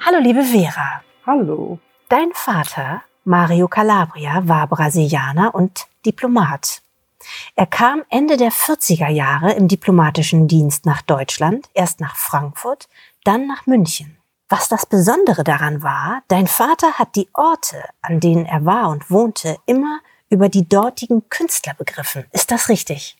Hallo 0.00 0.20
liebe 0.22 0.44
Vera. 0.44 1.02
Hallo. 1.26 1.80
Dein 2.08 2.30
Vater, 2.32 3.02
Mario 3.28 3.68
Calabria, 3.68 4.48
war 4.48 4.66
Brasilianer 4.68 5.54
und 5.54 5.86
Diplomat. 6.06 6.80
Er 7.56 7.66
kam 7.66 8.02
Ende 8.08 8.38
der 8.38 8.50
40er 8.50 9.10
Jahre 9.10 9.52
im 9.52 9.68
diplomatischen 9.68 10.48
Dienst 10.48 10.86
nach 10.86 11.02
Deutschland, 11.02 11.68
erst 11.74 12.00
nach 12.00 12.16
Frankfurt, 12.16 12.88
dann 13.24 13.46
nach 13.46 13.66
München. 13.66 14.16
Was 14.48 14.70
das 14.70 14.86
Besondere 14.86 15.44
daran 15.44 15.82
war, 15.82 16.22
dein 16.28 16.46
Vater 16.46 16.94
hat 16.94 17.16
die 17.16 17.28
Orte, 17.34 17.76
an 18.00 18.18
denen 18.18 18.46
er 18.46 18.64
war 18.64 18.88
und 18.88 19.10
wohnte, 19.10 19.58
immer 19.66 20.00
über 20.30 20.48
die 20.48 20.66
dortigen 20.66 21.28
Künstler 21.28 21.74
begriffen. 21.74 22.24
Ist 22.32 22.50
das 22.50 22.70
richtig? 22.70 23.18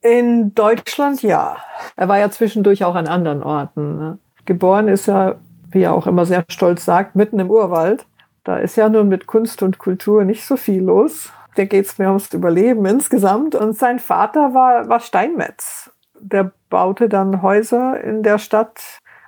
In 0.00 0.54
Deutschland 0.54 1.20
ja. 1.22 1.58
Er 1.96 2.08
war 2.08 2.18
ja 2.18 2.30
zwischendurch 2.30 2.82
auch 2.82 2.94
an 2.94 3.06
anderen 3.06 3.42
Orten. 3.42 3.98
Ne? 3.98 4.18
Geboren 4.46 4.88
ist 4.88 5.06
er, 5.06 5.38
wie 5.70 5.82
er 5.82 5.92
auch 5.92 6.06
immer 6.06 6.24
sehr 6.24 6.46
stolz 6.48 6.86
sagt, 6.86 7.14
mitten 7.14 7.38
im 7.38 7.50
Urwald. 7.50 8.06
Da 8.48 8.56
ist 8.56 8.76
ja 8.76 8.88
nun 8.88 9.08
mit 9.08 9.26
Kunst 9.26 9.62
und 9.62 9.78
Kultur 9.78 10.24
nicht 10.24 10.46
so 10.46 10.56
viel 10.56 10.82
los 10.82 11.30
der 11.58 11.66
geht 11.66 11.86
es 11.86 11.98
mir 11.98 12.06
ums 12.06 12.32
Überleben 12.32 12.86
insgesamt. 12.86 13.54
Und 13.54 13.76
sein 13.76 13.98
Vater 13.98 14.54
war, 14.54 14.88
war 14.88 15.00
Steinmetz. 15.00 15.90
Der 16.18 16.52
baute 16.70 17.08
dann 17.08 17.42
Häuser 17.42 18.00
in 18.00 18.22
der 18.22 18.38
Stadt, 18.38 18.80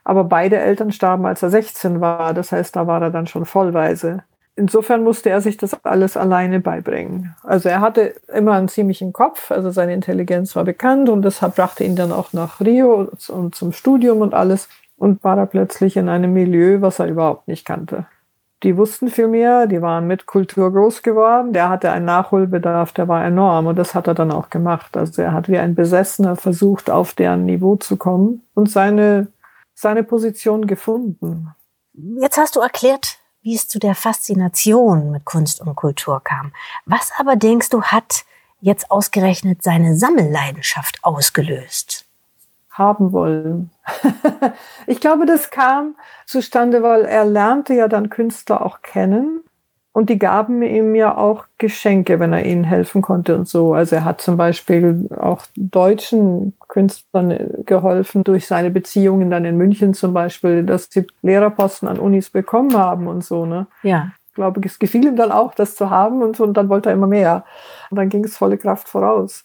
aber 0.05 0.25
beide 0.25 0.57
Eltern 0.57 0.93
starben, 0.93 1.27
als 1.27 1.43
er 1.43 1.51
16 1.51 2.01
war. 2.01 2.33
Das 2.33 2.53
heißt, 2.53 2.75
da 2.75 2.87
war 2.87 3.03
er 3.03 3.11
dann 3.11 3.27
schon 3.27 3.45
vollweise. 3.45 4.23
Insofern 4.57 5.05
musste 5.05 5.31
er 5.31 5.41
sich 5.41 5.57
das 5.57 5.85
alles 5.85 6.17
alleine 6.17 6.61
beibringen. 6.61 7.35
Also 7.43 7.69
er 7.69 7.81
hatte 7.81 8.15
immer 8.29 8.53
einen 8.53 8.69
ziemlichen 8.69 9.13
Kopf, 9.13 9.51
also 9.51 9.71
seine 9.71 9.95
Intelligenz 9.95 10.55
war 10.55 10.65
bekannt 10.65 11.09
und 11.09 11.23
das 11.23 11.39
brachte 11.39 11.85
ihn 11.85 11.97
dann 11.97 12.13
auch 12.13 12.33
nach 12.33 12.61
Rio 12.61 13.09
und 13.29 13.55
zum 13.55 13.73
Studium 13.73 14.21
und 14.21 14.35
alles 14.35 14.69
und 14.99 15.25
war 15.25 15.37
da 15.37 15.47
plötzlich 15.47 15.97
in 15.97 16.09
einem 16.09 16.35
Milieu, 16.35 16.83
was 16.83 16.99
er 16.99 17.07
überhaupt 17.07 17.49
nicht 17.49 17.65
kannte 17.65 18.07
die 18.63 18.77
wussten 18.77 19.09
viel 19.09 19.29
mehr, 19.29 19.67
die 19.67 19.81
waren 19.81 20.07
mit 20.07 20.27
Kultur 20.27 20.73
groß 20.73 21.03
geworden. 21.03 21.53
Der 21.53 21.69
hatte 21.69 21.91
einen 21.91 22.05
Nachholbedarf, 22.05 22.93
der 22.93 23.09
war 23.09 23.25
enorm 23.25 23.67
und 23.67 23.77
das 23.77 23.95
hat 23.95 24.07
er 24.07 24.15
dann 24.15 24.31
auch 24.31 24.51
gemacht. 24.51 24.97
Also 24.97 25.23
er 25.23 25.33
hat 25.33 25.49
wie 25.49 25.59
ein 25.59 25.75
Besessener 25.75 26.37
versucht, 26.37 26.91
auf 26.91 27.15
deren 27.15 27.47
Niveau 27.47 27.77
zu 27.77 27.97
kommen 27.97 28.43
und 28.55 28.71
seine, 28.71 29.29
seine 29.75 30.05
Position 30.05 30.67
gefunden. 30.67 31.55
Jetzt 31.95 32.37
hast 32.37 32.57
du 32.57 32.61
erklärt, 32.61 33.19
wie 33.43 33.55
es 33.55 33.67
zu 33.67 33.79
der 33.79 33.95
Faszination 33.95 35.11
mit 35.11 35.25
Kunst 35.25 35.61
und 35.61 35.75
Kultur 35.75 36.21
kam. 36.23 36.53
Was 36.85 37.13
aber 37.19 37.37
denkst 37.37 37.71
du, 37.71 37.83
hat 37.83 38.25
jetzt 38.61 38.91
ausgerechnet 38.91 39.63
seine 39.63 39.97
Sammelleidenschaft 39.97 40.99
ausgelöst? 41.03 42.00
Haben 42.81 43.13
wollen. 43.13 43.71
ich 44.87 45.01
glaube, 45.01 45.27
das 45.27 45.51
kam 45.51 45.95
zustande, 46.27 46.83
weil 46.83 47.05
er 47.05 47.25
lernte 47.25 47.75
ja 47.75 47.87
dann 47.87 48.11
Künstler 48.11 48.65
auch 48.65 48.83
kennen 48.83 49.45
und 49.93 50.09
die 50.09 50.19
gaben 50.19 50.63
ihm 50.63 50.95
ja 50.95 51.17
auch 51.17 51.45
Geschenke, 51.59 52.21
wenn 52.21 52.33
er 52.33 52.47
ihnen 52.47 52.65
helfen 52.65 53.03
konnte 53.03 53.37
und 53.37 53.49
so. 53.49 53.75
Also 53.75 53.97
er 53.97 54.05
hat 54.05 54.21
zum 54.21 54.37
Beispiel 54.37 55.09
auch 55.19 55.43
deutschen 55.57 56.55
Künstlern 56.69 57.65
geholfen 57.67 58.23
durch 58.25 58.47
seine 58.47 58.71
Beziehungen 58.71 59.31
dann 59.31 59.45
in 59.45 59.57
München 59.57 59.93
zum 59.93 60.15
Beispiel, 60.15 60.65
dass 60.65 60.89
sie 60.91 61.07
Lehrerposten 61.23 61.89
an 61.89 61.99
Unis 61.99 62.31
bekommen 62.31 62.77
haben 62.77 63.09
und 63.09 63.25
so. 63.25 63.45
Ne? 63.47 63.67
Ja. 63.83 64.13
Ich 64.29 64.35
glaube, 64.35 64.61
es 64.65 64.79
gefiel 64.79 65.05
ihm 65.05 65.17
dann 65.17 65.33
auch, 65.33 65.55
das 65.55 65.75
zu 65.75 65.91
haben 65.91 66.23
und, 66.23 66.37
so, 66.37 66.45
und 66.45 66.55
dann 66.55 66.69
wollte 66.69 66.89
er 66.89 66.95
immer 66.95 67.09
mehr. 67.09 67.45
Und 67.91 67.97
dann 67.97 68.09
ging 68.09 68.25
es 68.25 68.37
volle 68.37 68.59
Kraft 68.59 68.89
voraus. 68.89 69.45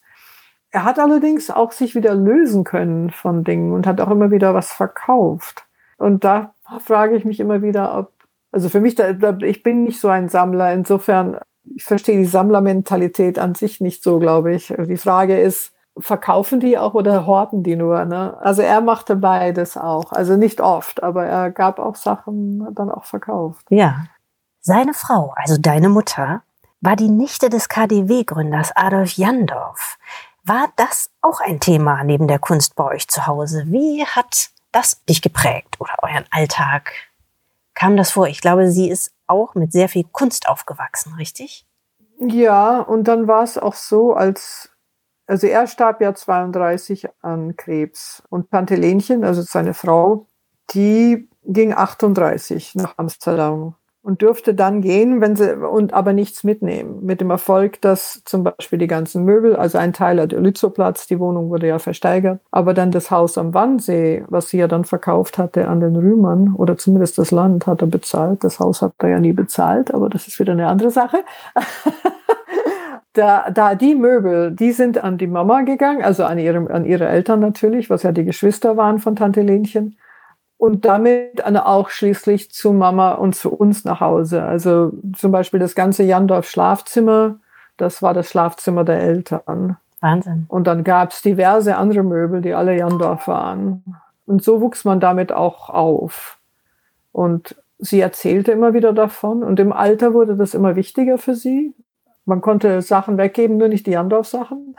Er 0.72 0.84
hat 0.84 1.00
allerdings 1.00 1.50
auch 1.50 1.72
sich 1.72 1.96
wieder 1.96 2.14
lösen 2.14 2.64
können 2.64 3.10
von 3.10 3.44
Dingen 3.44 3.72
und 3.72 3.88
hat 3.88 4.02
auch 4.02 4.12
immer 4.12 4.32
wieder 4.32 4.54
was 4.54 4.74
verkauft. 4.74 5.66
Und 5.98 6.24
da 6.24 6.54
frage 6.80 7.16
ich 7.16 7.26
mich 7.26 7.40
immer 7.40 7.62
wieder, 7.62 7.98
ob, 7.98 8.12
also 8.52 8.70
für 8.70 8.82
mich, 8.82 8.96
da, 8.96 9.38
ich 9.42 9.64
bin 9.64 9.84
nicht 9.84 10.00
so 10.00 10.10
ein 10.10 10.30
Sammler. 10.30 10.74
Insofern, 10.74 11.38
ich 11.64 11.84
verstehe 11.84 12.18
die 12.18 12.26
Sammlermentalität 12.26 13.40
an 13.40 13.56
sich 13.56 13.80
nicht 13.80 14.04
so, 14.04 14.20
glaube 14.20 14.54
ich. 14.54 14.74
Die 14.78 14.98
Frage 14.98 15.40
ist, 15.40 15.72
verkaufen 15.98 16.60
die 16.60 16.78
auch 16.78 16.94
oder 16.94 17.26
horten 17.26 17.64
die 17.64 17.76
nur? 17.76 18.04
Ne? 18.06 18.38
Also 18.42 18.62
er 18.62 18.82
machte 18.82 19.16
beides 19.16 19.78
auch. 19.78 20.12
Also 20.12 20.36
nicht 20.36 20.62
oft, 20.62 21.04
aber 21.04 21.26
er 21.26 21.52
gab 21.52 21.80
auch 21.80 21.96
Sachen 21.96 22.68
dann 22.74 22.92
auch 22.92 23.06
verkauft. 23.06 23.66
Ja. 23.70 24.06
Seine 24.60 24.94
Frau, 24.94 25.34
also 25.36 25.58
deine 25.60 25.90
Mutter, 25.90 26.42
war 26.82 26.96
die 26.96 27.10
Nichte 27.10 27.50
des 27.50 27.70
KDW-Gründers 27.70 28.72
Adolf 28.76 29.14
Jandorf. 29.14 29.98
War 30.48 30.72
das 30.76 31.10
auch 31.22 31.40
ein 31.40 31.60
Thema 31.60 32.04
neben 32.04 32.28
der 32.28 32.38
Kunst 32.38 32.76
bei 32.76 32.86
euch 32.86 33.08
zu 33.08 33.26
Hause? 33.26 33.64
Wie 33.66 34.06
hat 34.06 34.52
das 34.72 35.04
dich 35.06 35.24
geprägt 35.24 35.78
oder 35.80 35.96
euren 36.04 36.26
Alltag? 36.30 36.92
Kam 37.74 37.98
das 37.98 38.12
vor? 38.12 38.28
Ich 38.28 38.42
glaube, 38.42 38.70
sie 38.70 38.88
ist 38.88 39.12
auch 39.26 39.56
mit 39.56 39.72
sehr 39.72 39.90
viel 39.90 40.04
Kunst 40.04 40.48
aufgewachsen, 40.48 41.16
richtig? 41.16 41.66
Ja, 42.20 42.80
und 42.80 43.06
dann 43.06 43.28
war 43.28 43.42
es 43.42 43.58
auch 43.58 43.74
so, 43.74 44.14
als, 44.14 44.70
also 45.26 45.48
er 45.48 45.66
starb 45.66 46.00
ja 46.00 46.14
32 46.14 47.08
an 47.24 47.56
Krebs 47.56 48.22
und 48.30 48.52
Tante 48.52 48.76
Lenchen, 48.76 49.24
also 49.24 49.42
seine 49.42 49.74
Frau, 49.74 50.28
die 50.76 51.28
ging 51.44 51.74
38 51.74 52.76
nach 52.76 52.94
Amsterdam. 52.98 53.74
Und 54.06 54.22
dürfte 54.22 54.54
dann 54.54 54.82
gehen, 54.82 55.20
wenn 55.20 55.36
sie 55.36 55.58
und 55.58 55.94
aber 55.94 56.14
nichts 56.14 56.44
mitnehmen. 56.44 57.00
Mit 57.02 57.22
dem 57.22 57.32
Erfolg, 57.32 57.82
dass 57.82 58.22
zum 58.24 58.44
Beispiel 58.44 58.78
die 58.78 58.86
ganzen 58.86 59.26
Möbel, 59.26 59.56
also 59.56 59.80
ein 59.80 59.94
Teil 59.94 60.28
der 60.28 60.40
Lützowplatz, 60.40 61.08
die 61.08 61.20
Wohnung 61.20 61.50
wurde 61.50 61.68
ja 61.68 61.80
versteigert, 61.80 62.40
aber 62.52 62.76
dann 62.76 62.92
das 62.92 63.10
Haus 63.10 63.36
am 63.40 63.56
Wannsee, 63.56 64.24
was 64.28 64.50
sie 64.50 64.60
ja 64.60 64.68
dann 64.68 64.86
verkauft 64.86 65.40
hatte 65.40 65.68
an 65.68 65.80
den 65.80 65.96
Römern 65.96 66.54
oder 66.56 66.78
zumindest 66.78 67.18
das 67.18 67.32
Land 67.32 67.66
hat 67.66 67.82
er 67.82 67.88
bezahlt. 67.88 68.44
Das 68.44 68.60
Haus 68.60 68.84
hat 68.84 68.94
er 69.00 69.10
ja 69.10 69.20
nie 69.20 69.34
bezahlt, 69.34 69.92
aber 69.92 70.08
das 70.08 70.28
ist 70.28 70.40
wieder 70.40 70.54
eine 70.54 70.68
andere 70.68 70.92
Sache. 70.92 71.18
da, 73.14 73.50
da 73.50 73.74
die 73.74 73.96
Möbel, 73.96 74.52
die 74.52 74.72
sind 74.72 75.04
an 75.04 75.18
die 75.18 75.26
Mama 75.26 75.62
gegangen, 75.62 76.04
also 76.04 76.26
an 76.26 76.38
ihre, 76.38 76.70
an 76.70 76.86
ihre 76.86 77.08
Eltern 77.08 77.40
natürlich, 77.40 77.90
was 77.90 78.04
ja 78.04 78.12
die 78.12 78.24
Geschwister 78.24 78.78
waren 78.78 79.00
von 79.00 79.16
Tante 79.16 79.42
Lenchen 79.42 79.98
und 80.66 80.84
damit 80.84 81.46
auch 81.46 81.90
schließlich 81.90 82.50
zu 82.50 82.74
Mama 82.74 83.12
und 83.12 83.36
zu 83.36 83.54
uns 83.54 83.86
nach 83.86 84.00
Hause. 84.00 84.42
Also 84.42 84.94
zum 85.16 85.32
Beispiel 85.32 85.60
das 85.60 85.76
ganze 85.76 86.02
Jandorf 86.02 86.50
Schlafzimmer, 86.50 87.36
das 87.78 88.02
war 88.02 88.16
das 88.16 88.32
Schlafzimmer 88.32 88.84
der 88.84 89.00
Eltern. 89.00 89.78
Wahnsinn. 90.02 90.46
Und 90.48 90.66
dann 90.66 90.84
gab 90.84 91.12
es 91.12 91.22
diverse 91.22 91.78
andere 91.78 92.02
Möbel, 92.02 92.42
die 92.42 92.56
alle 92.56 92.76
Jandorf 92.76 93.28
waren. 93.28 93.84
Und 94.26 94.44
so 94.44 94.60
wuchs 94.60 94.86
man 94.86 95.00
damit 95.00 95.32
auch 95.32 95.70
auf. 95.70 96.40
Und 97.12 97.56
sie 97.78 98.00
erzählte 98.00 98.52
immer 98.52 98.74
wieder 98.74 98.92
davon. 98.92 99.44
Und 99.44 99.60
im 99.60 99.72
Alter 99.72 100.16
wurde 100.16 100.36
das 100.36 100.56
immer 100.56 100.76
wichtiger 100.76 101.20
für 101.20 101.36
sie. 101.36 101.76
Man 102.26 102.42
konnte 102.42 102.82
Sachen 102.82 103.20
weggeben, 103.20 103.58
nur 103.58 103.68
nicht 103.68 103.86
die 103.86 103.92
Jandorf-Sachen. 103.92 104.76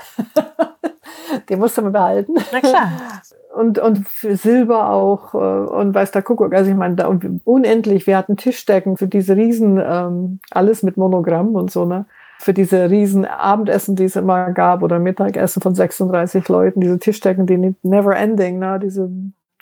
die 1.49 1.55
musste 1.55 1.83
man 1.83 1.92
behalten. 1.92 2.35
Na 2.51 2.59
klar. 2.59 2.90
und, 3.57 3.79
und 3.79 4.07
für 4.07 4.37
Silber 4.37 4.90
auch 4.90 5.35
äh, 5.35 5.38
und 5.38 5.95
weiß 5.95 6.11
der 6.11 6.23
Kuckuck. 6.23 6.55
Also 6.55 6.71
ich 6.71 6.77
meine, 6.77 6.95
da 6.97 7.11
unendlich. 7.45 8.07
Wir 8.07 8.16
hatten 8.16 8.37
Tischdecken 8.37 8.97
für 8.97 9.09
diese 9.09 9.35
Riesen, 9.35 9.83
ähm, 9.83 10.40
alles 10.51 10.83
mit 10.83 10.97
Monogramm 10.97 11.55
und 11.55 11.71
so, 11.71 11.85
ne? 11.85 12.07
Für 12.38 12.53
diese 12.53 12.90
riesen 12.90 13.25
Abendessen, 13.25 13.97
die 13.97 14.05
es 14.05 14.14
immer 14.14 14.53
gab, 14.53 14.83
oder 14.83 14.99
Mittagessen 14.99 15.62
von 15.62 15.75
36 15.75 16.47
Leuten, 16.49 16.83
diese 16.83 16.99
Tischdecken, 16.99 17.47
die 17.47 17.75
never 17.83 18.14
ending, 18.14 18.59
ne? 18.59 18.79
Diese, 18.79 19.11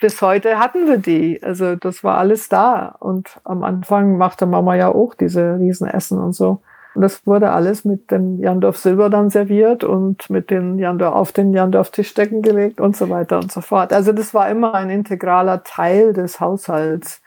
bis 0.01 0.21
heute 0.21 0.59
hatten 0.59 0.87
wir 0.87 0.97
die. 0.97 1.41
Also 1.41 1.77
das 1.77 2.03
war 2.03 2.17
alles 2.17 2.49
da. 2.49 2.95
Und 2.99 3.39
am 3.45 3.63
Anfang 3.63 4.17
machte 4.17 4.45
Mama 4.45 4.75
ja 4.75 4.89
auch 4.89 5.13
diese 5.13 5.57
Riesenessen 5.57 6.19
und 6.19 6.33
so. 6.33 6.59
Und 6.95 7.01
das 7.01 7.27
wurde 7.27 7.51
alles 7.51 7.83
mit 7.83 8.09
dem 8.09 8.39
Jandorf 8.39 8.77
Silber 8.77 9.09
dann 9.09 9.29
serviert 9.29 9.83
und 9.83 10.29
mit 10.29 10.49
den 10.49 10.79
Jandorf 10.79 11.13
auf 11.13 11.31
den 11.33 11.53
Jandorf 11.53 11.91
Tischdecken 11.91 12.41
gelegt 12.41 12.79
und 12.79 12.95
so 12.95 13.09
weiter 13.09 13.37
und 13.37 13.51
so 13.51 13.59
fort. 13.59 13.91
Also 13.91 14.13
das 14.13 14.33
war 14.33 14.49
immer 14.49 14.73
ein 14.73 14.89
integraler 14.89 15.63
Teil 15.63 16.13
des 16.13 16.39
Haushalts. 16.39 17.21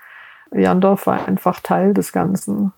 Jandorf 0.52 1.06
war 1.06 1.28
einfach 1.28 1.60
Teil 1.60 1.92
des 1.92 2.12
Ganzen. 2.12 2.72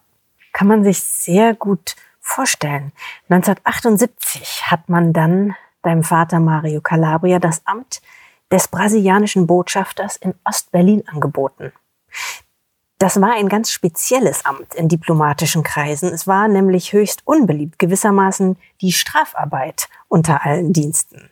Kann 0.52 0.66
man 0.66 0.82
sich 0.82 1.00
sehr 1.00 1.54
gut 1.54 1.94
vorstellen. 2.20 2.90
1978 3.28 4.70
hat 4.70 4.88
man 4.88 5.12
dann 5.12 5.54
deinem 5.82 6.02
Vater 6.02 6.40
Mario 6.40 6.80
Calabria 6.80 7.38
das 7.38 7.62
Amt 7.66 8.02
des 8.50 8.66
brasilianischen 8.66 9.46
Botschafters 9.46 10.16
in 10.16 10.34
Ostberlin 10.44 11.04
angeboten. 11.06 11.72
Das 13.00 13.18
war 13.18 13.32
ein 13.32 13.48
ganz 13.48 13.70
spezielles 13.70 14.44
Amt 14.44 14.74
in 14.74 14.86
diplomatischen 14.86 15.62
Kreisen. 15.62 16.12
Es 16.12 16.26
war 16.26 16.48
nämlich 16.48 16.92
höchst 16.92 17.22
unbeliebt, 17.26 17.78
gewissermaßen 17.78 18.58
die 18.82 18.92
Strafarbeit 18.92 19.88
unter 20.08 20.44
allen 20.44 20.74
Diensten. 20.74 21.30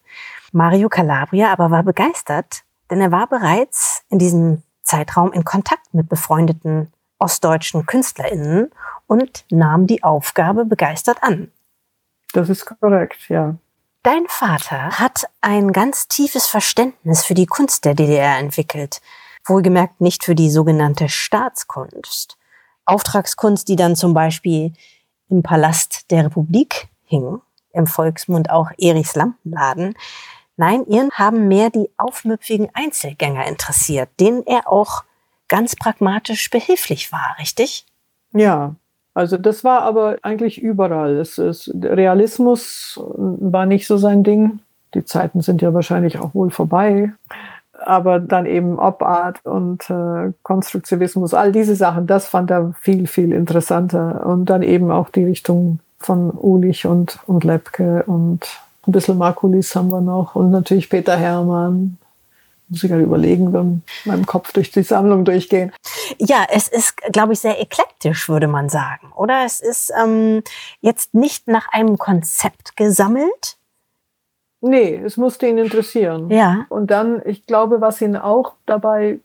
Mario 0.51 0.89
Calabria 0.89 1.53
aber 1.53 1.71
war 1.71 1.83
begeistert, 1.83 2.65
denn 2.91 3.03
er 3.03 3.13
war 3.13 3.27
bereits 3.27 4.03
in 4.09 4.19
diesem 4.19 4.63
Zeitraum 4.83 5.31
in 5.35 5.45
Kontakt 5.45 5.93
mit 5.93 6.09
befreundeten 6.09 6.91
ostdeutschen 7.19 7.85
KünstlerInnen 7.85 8.71
und 9.07 9.45
nahm 9.51 9.87
die 9.87 10.03
Aufgabe 10.03 10.65
begeistert 10.65 11.23
an. 11.23 11.53
Das 12.33 12.49
ist 12.49 12.65
korrekt, 12.65 13.29
ja. 13.29 13.57
Dein 14.05 14.25
Vater 14.29 14.99
hat 14.99 15.29
ein 15.43 15.73
ganz 15.73 16.09
tiefes 16.09 16.47
Verständnis 16.47 17.27
für 17.27 17.35
die 17.35 17.45
Kunst 17.47 17.85
der 17.85 17.93
DDR 17.93 18.39
entwickelt. 18.39 19.03
Wohlgemerkt 19.49 20.01
nicht 20.01 20.25
für 20.25 20.35
die 20.35 20.51
sogenannte 20.51 21.09
Staatskunst. 21.09 22.37
Auftragskunst, 22.85 23.69
die 23.69 23.77
dann 23.77 23.97
zum 23.97 24.15
Beispiel 24.15 24.73
im 25.29 25.43
Palast 25.43 26.11
der 26.11 26.25
Republik 26.25 26.89
hing, 27.05 27.41
im 27.73 27.87
Volksmund 27.87 28.51
auch 28.51 28.71
Erichs 28.79 29.15
Lampenladen. 29.15 29.95
Nein, 30.57 30.85
ihren 30.87 31.11
haben 31.13 31.49
mehr 31.49 31.71
die 31.71 31.91
aufmüpfigen 31.97 32.69
Einzelgänger 32.75 33.47
interessiert, 33.47 34.09
denen 34.19 34.45
er 34.47 34.71
auch 34.71 35.05
ganz 35.47 35.77
pragmatisch 35.77 36.51
behilflich 36.51 37.13
war, 37.13 37.37
richtig? 37.39 37.87
Ja, 38.33 38.75
also 39.15 39.37
das 39.37 39.65
war 39.65 39.83
aber 39.83 40.19
eigentlich 40.23 40.61
überall. 40.61 41.17
Es 41.17 41.39
ist, 41.39 41.73
Realismus 41.75 43.01
war 43.05 43.67
nicht 43.67 43.87
so 43.87 43.97
sein 43.97 44.23
Ding. 44.23 44.61
Die 44.95 45.05
Zeiten 45.05 45.41
sind 45.41 45.61
ja 45.61 45.75
wahrscheinlich 45.75 46.19
auch 46.19 46.35
wohl 46.35 46.51
vorbei 46.51 47.13
aber 47.89 48.21
dann 48.21 48.47
eben 48.47 48.79
Op-Art 48.79 49.45
und 49.45 49.89
äh, 49.89 50.33
Konstruktivismus, 50.43 51.33
all 51.33 51.53
diese 51.53 51.75
Sachen, 51.75 52.07
das 52.07 52.27
fand 52.27 52.51
er 52.51 52.75
viel, 52.81 53.07
viel 53.07 53.33
interessanter. 53.33 54.27
Und 54.27 54.47
dann 54.47 54.63
eben 54.63 54.91
auch 54.91 55.09
die 55.09 55.25
Richtung 55.25 55.81
von 55.99 56.31
Ulich 56.31 56.87
und, 56.87 57.19
und 57.27 57.45
Lepke 57.45 58.05
und 58.05 58.47
ein 58.87 58.93
bisschen 58.93 59.19
Markulis 59.19 59.75
haben 59.75 59.91
wir 59.91 60.01
noch 60.01 60.35
und 60.35 60.51
natürlich 60.51 60.89
Peter 60.89 61.17
Hermann. 61.17 61.99
Muss 62.69 62.85
ich 62.85 62.91
gerade 62.91 63.03
überlegen, 63.03 63.53
dann 63.53 63.83
meinem 64.05 64.27
Kopf 64.27 64.53
durch 64.53 64.71
die 64.71 64.83
Sammlung 64.83 65.25
durchgehen. 65.25 65.73
Ja, 66.19 66.45
es 66.51 66.69
ist, 66.69 66.99
glaube 67.13 67.33
ich, 67.33 67.41
sehr 67.41 67.61
eklektisch, 67.61 68.29
würde 68.29 68.47
man 68.47 68.69
sagen. 68.69 69.11
Oder 69.17 69.45
es 69.47 69.61
ist 69.61 69.91
ähm, 70.03 70.43
jetzt 70.83 71.15
nicht 71.15 71.49
nach 71.49 71.69
einem 71.73 71.97
Konzept 71.97 72.77
gesammelt, 72.77 73.58
Nee, 74.61 75.01
es 75.05 75.17
musste 75.17 75.47
ihn 75.47 75.59
interessieren. 75.59 76.31
Ja. 76.31 76.67
Und 76.69 76.91
dann, 76.91 77.23
ich 77.25 77.47
glaube, 77.47 77.81
was 77.81 78.01
ihn 78.01 78.17
auch 78.17 78.55
dabei 78.67 79.21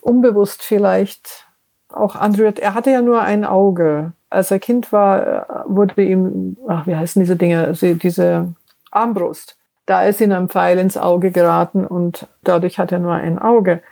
unbewusst 0.00 0.62
vielleicht 0.62 1.46
auch 1.88 2.16
anrührt, 2.16 2.58
er 2.58 2.74
hatte 2.74 2.90
ja 2.90 3.02
nur 3.02 3.20
ein 3.22 3.44
Auge. 3.44 4.12
Als 4.30 4.50
er 4.50 4.58
Kind 4.58 4.92
war, 4.92 5.26
äh, 5.26 5.44
wurde 5.66 6.02
ihm, 6.02 6.56
ach, 6.68 6.86
wie 6.86 6.96
heißen 6.96 7.20
diese 7.20 7.36
Dinge, 7.36 7.72
diese 7.72 8.52
Armbrust. 8.90 9.56
Da 9.86 10.02
ist 10.04 10.20
ihm 10.20 10.32
ein 10.32 10.48
Pfeil 10.48 10.78
ins 10.78 10.96
Auge 10.96 11.30
geraten 11.30 11.86
und 11.86 12.26
dadurch 12.42 12.78
hat 12.78 12.90
er 12.92 12.98
nur 12.98 13.14
ein 13.14 13.38
Auge. 13.38 13.82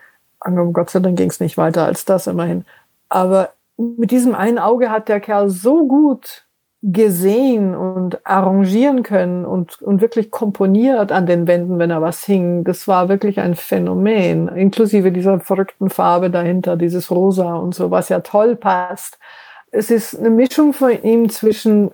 Um 0.45 0.73
Gott 0.73 0.91
sei 0.91 1.01
Dank 1.01 1.17
ging 1.17 1.31
es 1.31 1.41
nicht 1.41 1.57
weiter 1.57 1.87
als 1.87 2.05
das 2.05 2.27
immerhin. 2.27 2.65
Aber 3.09 3.51
mit 3.77 4.11
diesem 4.11 4.35
einen 4.35 4.59
Auge 4.59 4.91
hat 4.91 5.09
der 5.09 5.21
Kerl 5.21 5.49
so 5.51 5.87
gut 5.87 6.45
gesehen 6.87 7.75
und 7.75 8.27
arrangieren 8.27 9.03
können 9.03 9.47
und, 9.47 9.81
und 9.81 10.03
wirklich 10.03 10.31
komponiert 10.31 11.13
an 11.13 11.25
den 11.25 11.47
Wänden, 11.47 11.79
wenn 11.79 11.91
er 11.91 12.03
was 12.03 12.25
hing. 12.25 12.63
Das 12.63 12.87
war 12.87 13.09
wirklich 13.09 13.41
ein 13.41 13.55
Phänomen, 13.55 14.49
inklusive 14.49 15.11
dieser 15.11 15.41
verrückten 15.41 15.89
Farbe 15.89 16.29
dahinter, 16.29 16.77
dieses 16.77 17.11
Rosa 17.11 17.55
und 17.55 17.75
so, 17.75 17.91
was 17.91 18.11
ja 18.11 18.21
toll 18.21 18.55
passt. 18.55 19.19
Es 19.71 19.91
ist 19.91 20.19
eine 20.19 20.29
Mischung 20.29 20.75
von 20.75 20.91
ihm 21.03 21.31
zwischen, 21.31 21.91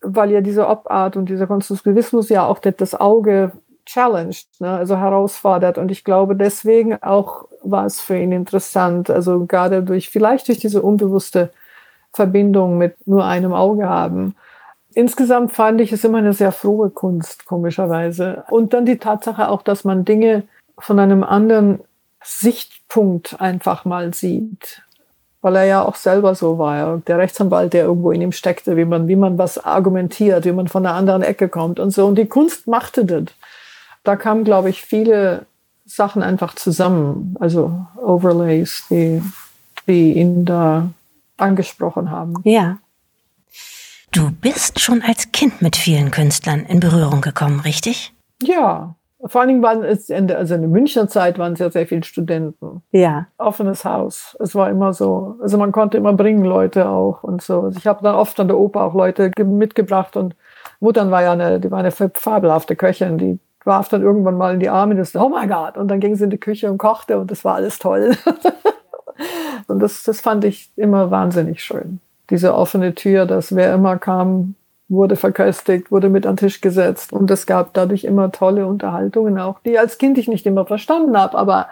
weil 0.00 0.32
ja 0.32 0.40
diese 0.40 0.68
Obart 0.68 1.16
und 1.16 1.28
dieser 1.28 1.46
Konstruktivismus 1.46 2.28
ja 2.28 2.44
auch 2.46 2.58
das 2.58 2.96
Auge 2.96 3.52
challenged, 3.84 4.48
ne, 4.58 4.70
also 4.70 4.96
herausfordert. 4.96 5.78
Und 5.78 5.92
ich 5.92 6.02
glaube, 6.02 6.34
deswegen 6.34 7.00
auch 7.00 7.44
war 7.62 7.86
es 7.86 8.00
für 8.00 8.18
ihn 8.18 8.32
interessant, 8.32 9.08
also 9.08 9.46
gerade 9.46 9.84
durch, 9.84 10.10
vielleicht 10.10 10.48
durch 10.48 10.58
diese 10.58 10.82
unbewusste 10.82 11.50
Verbindung 12.16 12.78
mit 12.78 13.06
nur 13.06 13.24
einem 13.26 13.52
Auge 13.52 13.88
haben. 13.88 14.34
Insgesamt 14.94 15.52
fand 15.52 15.82
ich 15.82 15.92
es 15.92 16.02
immer 16.02 16.18
eine 16.18 16.32
sehr 16.32 16.50
frohe 16.50 16.88
Kunst, 16.88 17.44
komischerweise. 17.44 18.44
Und 18.48 18.72
dann 18.72 18.86
die 18.86 18.96
Tatsache 18.96 19.50
auch, 19.50 19.60
dass 19.60 19.84
man 19.84 20.06
Dinge 20.06 20.44
von 20.78 20.98
einem 20.98 21.22
anderen 21.22 21.80
Sichtpunkt 22.24 23.38
einfach 23.38 23.84
mal 23.84 24.14
sieht. 24.14 24.80
Weil 25.42 25.56
er 25.56 25.64
ja 25.64 25.82
auch 25.84 25.96
selber 25.96 26.34
so 26.34 26.58
war. 26.58 27.02
Der 27.06 27.18
Rechtsanwalt, 27.18 27.74
der 27.74 27.84
irgendwo 27.84 28.10
in 28.10 28.22
ihm 28.22 28.32
steckte, 28.32 28.78
wie 28.78 28.86
man, 28.86 29.06
wie 29.06 29.16
man 29.16 29.36
was 29.36 29.62
argumentiert, 29.62 30.46
wie 30.46 30.52
man 30.52 30.66
von 30.66 30.86
einer 30.86 30.96
anderen 30.96 31.22
Ecke 31.22 31.50
kommt 31.50 31.78
und 31.78 31.90
so. 31.90 32.06
Und 32.06 32.16
die 32.16 32.26
Kunst 32.26 32.66
machte 32.66 33.04
das. 33.04 33.24
Da 34.04 34.16
kamen, 34.16 34.44
glaube 34.44 34.70
ich, 34.70 34.80
viele 34.82 35.44
Sachen 35.84 36.22
einfach 36.22 36.54
zusammen. 36.54 37.36
Also 37.38 37.86
Overlays, 37.96 38.86
die, 38.88 39.22
die 39.86 40.14
ihn 40.14 40.46
da 40.46 40.88
angesprochen 41.36 42.10
haben. 42.10 42.34
Ja. 42.44 42.78
Du 44.12 44.30
bist 44.30 44.80
schon 44.80 45.02
als 45.02 45.32
Kind 45.32 45.60
mit 45.60 45.76
vielen 45.76 46.10
Künstlern 46.10 46.64
in 46.64 46.80
Berührung 46.80 47.20
gekommen, 47.20 47.60
richtig? 47.60 48.14
Ja. 48.42 48.94
Vor 49.24 49.40
allen 49.40 49.48
Dingen 49.48 49.62
waren 49.62 49.82
es, 49.82 50.08
in 50.08 50.28
der, 50.28 50.38
also 50.38 50.54
in 50.54 50.60
der 50.60 50.70
Münchner 50.70 51.08
Zeit 51.08 51.38
waren 51.38 51.54
es 51.54 51.58
ja 51.58 51.70
sehr 51.70 51.86
viele 51.86 52.04
Studenten. 52.04 52.82
Ja. 52.92 53.26
Offenes 53.38 53.84
Haus. 53.84 54.36
Es 54.40 54.54
war 54.54 54.70
immer 54.70 54.92
so. 54.92 55.36
Also 55.42 55.58
man 55.58 55.72
konnte 55.72 55.96
immer 55.96 56.12
bringen 56.12 56.44
Leute 56.44 56.88
auch 56.88 57.22
und 57.22 57.42
so. 57.42 57.62
Also 57.62 57.78
ich 57.78 57.86
habe 57.86 58.02
dann 58.02 58.14
oft 58.14 58.38
an 58.38 58.48
der 58.48 58.58
Oper 58.58 58.82
auch 58.82 58.94
Leute 58.94 59.32
mitgebracht 59.38 60.16
und 60.16 60.36
Muttern 60.80 61.10
war 61.10 61.22
ja 61.22 61.32
eine, 61.32 61.60
die 61.60 61.70
war 61.70 61.78
eine 61.78 61.90
fabelhafte 61.90 62.76
Köchin, 62.76 63.18
die 63.18 63.38
warf 63.64 63.88
dann 63.88 64.02
irgendwann 64.02 64.36
mal 64.36 64.54
in 64.54 64.60
die 64.60 64.68
Arme 64.68 64.92
und 64.92 64.98
das, 64.98 65.16
oh 65.16 65.28
mein 65.28 65.48
Gott. 65.48 65.76
Und 65.76 65.88
dann 65.88 66.00
ging 66.00 66.14
sie 66.14 66.24
in 66.24 66.30
die 66.30 66.38
Küche 66.38 66.70
und 66.70 66.78
kochte 66.78 67.18
und 67.18 67.30
das 67.30 67.44
war 67.44 67.56
alles 67.56 67.78
toll. 67.78 68.16
Und 69.68 69.80
das, 69.80 70.02
das 70.02 70.20
fand 70.20 70.44
ich 70.44 70.70
immer 70.76 71.10
wahnsinnig 71.10 71.62
schön. 71.62 72.00
Diese 72.30 72.54
offene 72.54 72.94
Tür, 72.94 73.26
dass 73.26 73.54
wer 73.54 73.74
immer 73.74 73.96
kam, 73.98 74.54
wurde 74.88 75.16
verköstigt, 75.16 75.90
wurde 75.90 76.08
mit 76.08 76.26
an 76.26 76.36
den 76.36 76.48
Tisch 76.48 76.60
gesetzt. 76.60 77.12
Und 77.12 77.30
es 77.30 77.46
gab 77.46 77.74
dadurch 77.74 78.04
immer 78.04 78.30
tolle 78.32 78.66
Unterhaltungen 78.66 79.38
auch, 79.38 79.58
die 79.64 79.78
als 79.78 79.98
Kind 79.98 80.18
ich 80.18 80.28
nicht 80.28 80.46
immer 80.46 80.66
verstanden 80.66 81.16
habe, 81.16 81.36
aber 81.36 81.68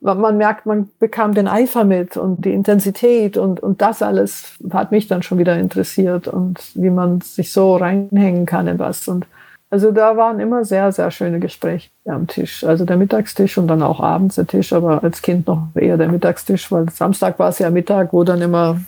man 0.00 0.36
merkt, 0.36 0.66
man 0.66 0.90
bekam 0.98 1.34
den 1.34 1.48
Eifer 1.48 1.84
mit 1.84 2.18
und 2.18 2.44
die 2.44 2.52
Intensität 2.52 3.38
und, 3.38 3.60
und 3.60 3.80
das 3.80 4.02
alles 4.02 4.58
hat 4.70 4.90
mich 4.92 5.08
dann 5.08 5.22
schon 5.22 5.38
wieder 5.38 5.56
interessiert 5.56 6.28
und 6.28 6.60
wie 6.74 6.90
man 6.90 7.22
sich 7.22 7.52
so 7.52 7.76
reinhängen 7.76 8.44
kann 8.44 8.66
in 8.66 8.78
was. 8.78 9.08
Und 9.08 9.26
also 9.74 9.90
da 9.90 10.16
waren 10.16 10.38
immer 10.38 10.64
sehr, 10.64 10.92
sehr 10.92 11.10
schöne 11.10 11.40
Gespräche 11.40 11.90
am 12.06 12.28
Tisch. 12.28 12.62
Also 12.62 12.84
der 12.84 12.96
Mittagstisch 12.96 13.58
und 13.58 13.66
dann 13.66 13.82
auch 13.82 13.98
abends 13.98 14.36
der 14.36 14.46
Tisch, 14.46 14.72
aber 14.72 15.02
als 15.02 15.20
Kind 15.20 15.48
noch 15.48 15.66
eher 15.74 15.96
der 15.96 16.06
Mittagstisch, 16.06 16.70
weil 16.70 16.88
Samstag 16.90 17.40
war 17.40 17.48
es 17.48 17.58
ja 17.58 17.70
Mittag, 17.70 18.12
wo 18.12 18.22
dann 18.22 18.40
immer 18.40 18.80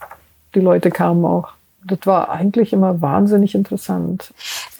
die 0.55 0.61
Leute 0.61 0.93
kamen 0.93 1.25
auch. 1.25 1.49
Das 1.85 1.99
war 2.05 2.31
eigentlich 2.31 2.73
immer 2.73 3.03
wahnsinnig 3.03 3.57
interessant. 3.57 4.33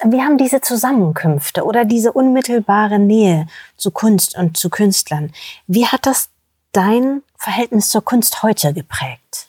Wie 0.05 0.21
haben 0.21 0.37
diese 0.37 0.61
Zusammenkünfte 0.61 1.65
oder 1.65 1.83
diese 1.83 2.13
unmittelbare 2.13 2.99
Nähe 2.99 3.47
zu 3.75 3.91
Kunst 3.91 4.37
und 4.37 4.55
zu 4.55 4.69
Künstlern, 4.69 5.33
wie 5.67 5.87
hat 5.87 6.05
das 6.05 6.29
dein 6.71 7.21
Verhältnis 7.35 7.89
zur 7.89 8.05
Kunst 8.05 8.43
heute 8.43 8.73
geprägt? 8.73 9.46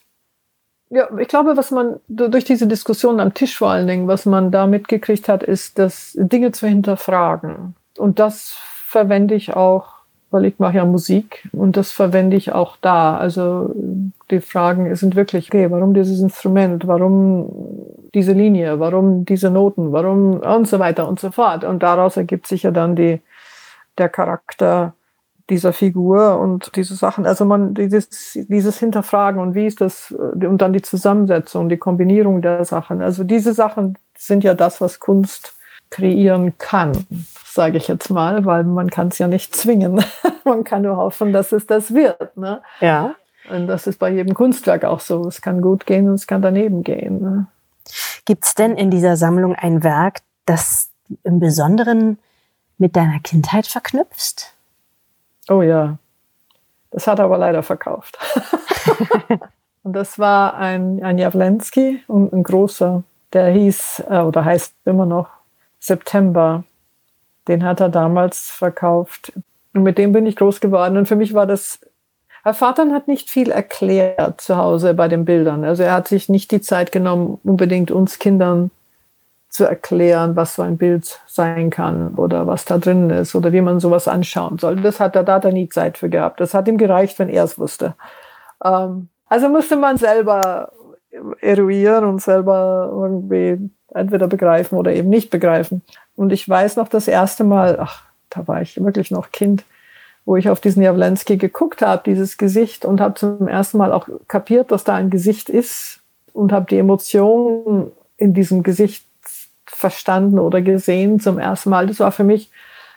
Ja, 0.91 1.09
ich 1.19 1.29
glaube, 1.29 1.57
was 1.57 1.71
man 1.71 2.01
durch 2.09 2.45
diese 2.45 2.67
Diskussion 2.67 3.21
am 3.21 3.35
Tisch 3.35 3.59
vor 3.59 3.71
allen 3.71 3.87
Dingen, 3.87 4.09
was 4.09 4.25
man 4.25 4.51
da 4.51 4.67
mitgekriegt 4.67 5.29
hat, 5.29 5.43
ist, 5.43 5.79
dass 5.79 6.17
Dinge 6.19 6.53
zu 6.53 6.67
hinterfragen. 6.67 7.75
Und 7.99 8.19
das 8.19 8.57
verwende 8.87 9.35
ich 9.35 9.55
auch, 9.55 9.99
weil 10.31 10.47
ich 10.47 10.59
mache 10.59 10.77
ja 10.77 10.85
Musik 10.87 11.47
und 11.53 11.77
das 11.77 11.93
verwende 11.93 12.37
ich 12.37 12.53
auch 12.53 12.77
da. 12.81 13.19
Also 13.19 13.75
die 14.31 14.41
Fragen 14.41 14.95
sind 14.95 15.15
wirklich, 15.15 15.49
okay, 15.49 15.71
warum 15.71 15.93
dieses 15.93 16.21
Instrument, 16.21 16.87
warum 16.87 17.51
diese 18.15 18.33
Linie, 18.33 18.81
warum 18.81 19.27
diese 19.27 19.51
Noten, 19.51 19.93
warum 19.93 20.41
und 20.41 20.69
so 20.69 20.79
weiter 20.79 21.07
und 21.07 21.21
so 21.21 21.31
fort. 21.31 21.65
Und 21.65 21.83
daraus 21.83 22.17
ergibt 22.17 22.47
sich 22.47 22.63
ja 22.63 22.71
dann 22.71 22.97
die, 22.97 23.21
der 23.99 24.09
Charakter 24.09 24.95
dieser 25.51 25.73
Figur 25.73 26.39
und 26.39 26.77
diese 26.77 26.95
Sachen. 26.95 27.27
Also 27.27 27.45
man, 27.45 27.75
dieses, 27.75 28.33
dieses 28.35 28.79
Hinterfragen 28.79 29.41
und 29.41 29.55
wie 29.55 29.67
ist 29.67 29.81
das, 29.81 30.13
und 30.13 30.59
dann 30.59 30.73
die 30.73 30.83
Zusammensetzung, 30.83 31.69
die 31.69 31.79
Kombinierung 31.79 32.43
der 32.43 32.65
Sachen. 32.65 33.01
Also 33.01 33.25
diese 33.25 33.55
Sachen 33.55 33.97
sind 34.17 34.45
ja 34.45 34.55
das, 34.55 34.81
was 34.81 35.01
Kunst 35.01 35.55
kreieren 35.91 36.59
kann, 36.59 37.07
sage 37.47 37.79
ich 37.79 37.89
jetzt 37.89 38.11
mal, 38.11 38.45
weil 38.45 38.65
man 38.65 38.91
kann 38.91 39.09
es 39.09 39.19
ja 39.19 39.27
nicht 39.27 39.57
zwingen. 39.57 40.05
man 40.45 40.65
kann 40.65 40.83
nur 40.83 40.97
hoffen, 40.97 41.33
dass 41.33 41.53
es 41.53 41.67
das 41.67 41.95
wird. 41.95 42.37
Ne? 42.37 42.61
Ja. 42.81 43.15
Und 43.51 43.67
das 43.67 43.87
ist 43.87 43.99
bei 43.99 44.11
jedem 44.11 44.35
Kunstwerk 44.35 44.85
auch 44.85 45.01
so. 45.01 45.27
Es 45.27 45.41
kann 45.41 45.63
gut 45.63 45.87
gehen 45.87 46.09
und 46.09 46.15
es 46.15 46.27
kann 46.27 46.43
daneben 46.43 46.83
gehen. 46.83 47.23
Ne? 47.23 47.47
Gibt 48.27 48.45
es 48.45 48.55
denn 48.55 48.77
in 48.77 48.91
dieser 48.91 49.17
Sammlung 49.17 49.55
ein 49.55 49.83
Werk, 49.83 50.21
das 50.45 50.91
im 51.25 51.41
Besonderen 51.41 52.19
mit 52.77 52.95
deiner 52.95 53.21
Kindheit 53.21 53.67
verknüpfst? 53.67 54.58
Oh 55.49 55.63
ja, 55.63 55.97
das 56.91 57.07
hat 57.07 57.19
er 57.19 57.27
aber 57.27 57.39
leider 57.39 57.63
verkauft. 57.63 58.19
und 59.83 59.93
das 59.93 60.19
war 60.19 60.57
ein, 60.57 61.03
ein 61.03 61.19
Jawlensky, 61.19 62.03
ein, 62.09 62.33
ein 62.33 62.43
großer, 62.43 63.03
der 63.33 63.51
hieß 63.51 64.05
äh, 64.09 64.21
oder 64.21 64.45
heißt 64.45 64.75
immer 64.85 65.07
noch 65.07 65.29
September. 65.81 66.65
Den 67.47 67.65
hat 67.65 67.81
er 67.81 67.89
damals 67.89 68.51
verkauft. 68.51 69.33
Und 69.75 69.83
mit 69.83 69.99
dem 69.99 70.13
bin 70.13 70.27
ich 70.27 70.37
groß 70.37 70.61
geworden. 70.61 70.97
Und 70.97 71.07
für 71.07 71.17
mich 71.17 71.35
war 71.35 71.47
das 71.47 71.81
Herr 72.45 72.55
Vater 72.55 72.91
hat 72.93 73.09
nicht 73.09 73.31
viel 73.31 73.51
erklärt 73.51 74.41
zu 74.41 74.57
Hause 74.57 74.95
bei 74.95 75.09
den 75.09 75.25
Bildern. 75.25 75.65
Also 75.65 75.83
er 75.83 75.93
hat 75.93 76.09
sich 76.09 76.29
nicht 76.29 76.51
die 76.51 76.61
Zeit 76.61 76.93
genommen, 76.93 77.39
unbedingt 77.45 77.91
uns 77.91 78.19
Kindern 78.19 78.71
zu 79.49 79.65
erklären, 79.65 80.37
was 80.37 80.55
so 80.55 80.63
ein 80.63 80.77
Bild 80.77 81.21
sein 81.27 81.71
kann 81.71 82.15
oder 82.17 82.47
was 82.47 82.65
da 82.65 82.79
drin 82.79 83.11
ist 83.11 83.35
oder 83.35 83.53
wie 83.53 83.61
man 83.61 83.81
sowas 83.81 84.07
anschauen 84.07 84.59
soll. 84.59 84.77
Das 84.77 85.01
hat 85.01 85.17
er, 85.17 85.25
da 85.25 85.35
hat 85.35 85.45
er 85.45 85.53
nie 85.53 85.69
Zeit 85.69 85.99
für 85.99 86.09
gehabt. 86.09 86.41
Das 86.41 86.55
hat 86.55 86.69
ihm 86.69 86.79
gereicht, 86.79 87.19
wenn 87.19 87.29
er 87.29 87.45
es 87.45 87.59
wusste. 87.59 87.95
Ähm, 88.63 89.09
also 89.27 89.49
musste 89.49 89.77
man 89.77 89.97
selber 89.97 90.73
eruieren 91.41 92.05
und 92.05 92.21
selber 92.21 92.91
irgendwie 92.93 93.71
entweder 93.95 94.27
begreifen 94.27 94.77
oder 94.77 94.93
eben 94.93 95.09
nicht 95.09 95.31
begreifen. 95.31 95.83
Und 96.15 96.33
ich 96.33 96.49
weiß 96.49 96.77
noch 96.77 96.89
das 96.89 97.09
erste 97.09 97.45
Mal, 97.45 97.79
ach, 97.81 98.03
da 98.31 98.47
war 98.47 98.61
ich 98.61 98.83
wirklich 98.83 99.11
noch 99.11 99.33
Kind, 99.33 99.65
wo 100.25 100.37
ich 100.37 100.51
auf 100.51 100.61
diesen 100.61 100.83
Jawlensky 100.83 101.39
geguckt 101.39 101.81
habe, 101.81 102.03
dieses 102.05 102.37
Gesicht, 102.37 102.85
und 102.85 103.01
habe 103.01 103.15
zum 103.15 103.49
ersten 103.49 103.79
Mal 103.79 103.93
auch 103.93 104.09
kapiert, 104.29 104.71
dass 104.71 104.85
da 104.85 104.95
ein 104.95 105.09
Gesicht 105.09 105.49
ist 105.49 106.01
und 106.35 106.53
habe 106.53 106.67
die 106.69 106.79
Emotionen 106.79 107.91
in 108.19 108.35
diesem 108.35 108.63
Gesicht 108.63 109.08
verstanden 109.79 110.39
oder 110.39 110.61
gesehen 110.61 111.21
zum 111.21 111.39
ersten 111.39 111.71
Mal. 111.71 111.87
Das 111.87 112.01
war 112.01 112.11
für 112.11 112.25
mich, 112.25 112.51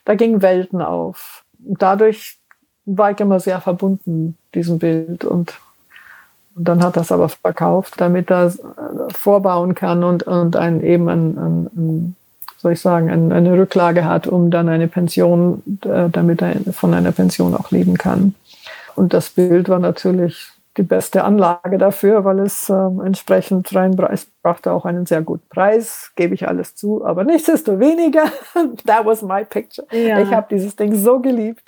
da 0.04 0.15
gingen 0.15 0.41
Welten 0.41 0.82
auf. 0.82 1.44
Dadurch 1.60 2.39
war 2.86 3.12
ich 3.12 3.20
immer 3.20 3.39
sehr 3.39 3.62
verbunden, 3.62 4.36
diesem 4.56 4.80
Bild. 4.80 5.24
Und, 5.24 5.54
und 6.56 6.67
dann 6.67 6.84
hat 6.84 6.98
das 6.98 7.12
aber 7.12 7.30
verkauft, 7.30 7.96
damit 7.98 8.32
er 8.32 8.52
vorbauen 9.13 9.76
kann 9.76 10.04
und, 10.04 10.24
und 10.24 10.56
ein, 10.56 10.82
eben 10.82 11.08
ein, 11.08 11.38
ein, 11.38 11.70
ein 11.76 12.15
soll 12.58 12.74
ich 12.74 12.82
sagen, 12.82 13.32
eine 13.32 13.58
Rücklage 13.58 14.06
hat, 14.06 14.28
um 14.28 14.50
dann 14.50 14.70
eine 14.70 14.88
Pension, 14.88 15.63
äh, 15.84 16.10
damit 16.10 16.41
er 16.41 16.56
von 16.74 16.94
einer 16.94 17.12
Pension 17.12 17.56
auch 17.56 17.72
leben 17.72 17.98
kann. 17.98 18.36
Und 18.96 19.13
das 19.13 19.30
Bild 19.30 19.70
war 19.70 19.80
natürlich 19.80 20.50
die 20.78 20.84
beste 20.84 21.24
Anlage 21.24 21.78
dafür, 21.78 22.24
weil 22.24 22.40
es 22.40 22.70
äh, 22.70 22.74
entsprechend 22.74 23.74
rein 23.76 23.96
Preis 23.96 24.28
brachte 24.42 24.72
auch 24.72 24.86
einen 24.86 25.06
sehr 25.06 25.22
guten 25.22 25.48
Preis, 25.50 26.12
gebe 26.16 26.34
ich 26.34 26.48
alles 26.48 26.76
zu, 26.76 27.06
aber 27.06 27.24
nichtsdestoweniger, 27.24 28.26
that 28.86 29.06
was 29.06 29.22
my 29.22 29.44
picture. 29.44 29.86
Ja. 29.92 30.22
Ich 30.22 30.34
habe 30.34 30.48
dieses 30.50 30.76
Ding 30.76 30.96
so 30.96 31.20
geliebt, 31.20 31.64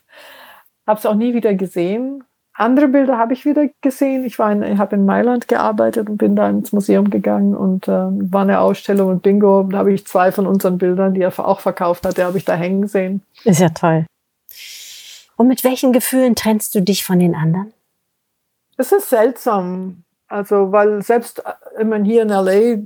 habe 0.87 0.99
es 0.99 1.05
auch 1.05 1.15
nie 1.15 1.33
wieder 1.33 1.53
gesehen, 1.53 2.23
andere 2.55 2.87
Bilder 2.87 3.17
habe 3.17 3.33
ich 3.33 3.45
wieder 3.45 3.67
gesehen. 3.81 4.25
Ich, 4.25 4.37
war 4.37 4.51
in, 4.51 4.77
habe 4.77 4.95
in 4.95 5.05
Mailand 5.05 5.47
gearbeitet 5.47 6.07
und 6.07 6.17
bin 6.17 6.35
da 6.35 6.47
ins 6.47 6.71
Museum 6.71 7.09
gegangen 7.09 7.55
und 7.55 7.87
äh, 7.87 7.91
war 7.91 8.43
eine 8.43 8.59
Ausstellung 8.59 9.09
und 9.09 9.23
Bingo. 9.23 9.63
Da 9.63 9.79
habe 9.79 9.91
ich 9.91 10.05
zwei 10.05 10.31
von 10.31 10.45
unseren 10.45 10.77
Bildern, 10.77 11.15
die 11.15 11.21
er 11.21 11.33
auch 11.39 11.61
verkauft 11.61 12.05
hat, 12.05 12.17
die 12.17 12.23
habe 12.23 12.37
ich 12.37 12.45
da 12.45 12.53
hängen 12.53 12.83
gesehen. 12.83 13.23
Ist 13.43 13.59
ja 13.59 13.69
toll. 13.69 14.05
Und 15.35 15.47
mit 15.47 15.63
welchen 15.63 15.93
Gefühlen 15.93 16.35
trennst 16.35 16.75
du 16.75 16.81
dich 16.81 17.03
von 17.03 17.17
den 17.17 17.33
anderen? 17.33 17.73
Es 18.77 18.91
ist 18.91 19.09
seltsam. 19.09 20.03
Also, 20.27 20.71
weil 20.71 21.01
selbst, 21.01 21.39
äh, 21.39 21.81
ich 21.81 21.85
meine, 21.85 22.05
hier 22.05 22.23
in 22.23 22.29
LA 22.29 22.83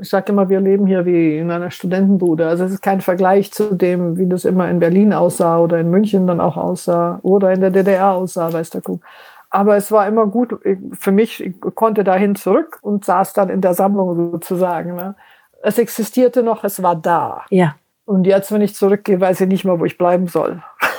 ich 0.00 0.08
sage 0.08 0.32
immer, 0.32 0.48
wir 0.48 0.60
leben 0.60 0.86
hier 0.86 1.04
wie 1.04 1.38
in 1.38 1.50
einer 1.50 1.70
Studentenbude. 1.70 2.46
Also 2.48 2.64
es 2.64 2.72
ist 2.72 2.82
kein 2.82 3.00
Vergleich 3.00 3.52
zu 3.52 3.74
dem, 3.74 4.16
wie 4.16 4.26
das 4.26 4.44
immer 4.44 4.68
in 4.70 4.78
Berlin 4.78 5.12
aussah 5.12 5.58
oder 5.58 5.78
in 5.78 5.90
München 5.90 6.26
dann 6.26 6.40
auch 6.40 6.56
aussah 6.56 7.20
oder 7.22 7.52
in 7.52 7.60
der 7.60 7.70
DDR 7.70 8.12
aussah, 8.12 8.52
weiß 8.52 8.70
der 8.70 8.80
Kuh. 8.80 8.98
Aber 9.50 9.76
es 9.76 9.90
war 9.90 10.06
immer 10.06 10.26
gut 10.26 10.56
für 10.92 11.12
mich, 11.12 11.44
ich 11.44 11.60
konnte 11.74 12.04
dahin 12.04 12.36
zurück 12.36 12.78
und 12.82 13.04
saß 13.04 13.32
dann 13.32 13.50
in 13.50 13.60
der 13.60 13.74
Sammlung 13.74 14.32
sozusagen. 14.32 14.94
Ne? 14.94 15.16
Es 15.62 15.78
existierte 15.78 16.42
noch, 16.42 16.64
es 16.64 16.82
war 16.82 16.96
da. 16.96 17.44
Ja. 17.50 17.74
Und 18.06 18.26
jetzt, 18.26 18.52
wenn 18.52 18.62
ich 18.62 18.74
zurückgehe, 18.74 19.20
weiß 19.20 19.40
ich 19.42 19.48
nicht 19.48 19.64
mehr, 19.64 19.78
wo 19.78 19.84
ich 19.84 19.98
bleiben 19.98 20.26
soll. 20.26 20.62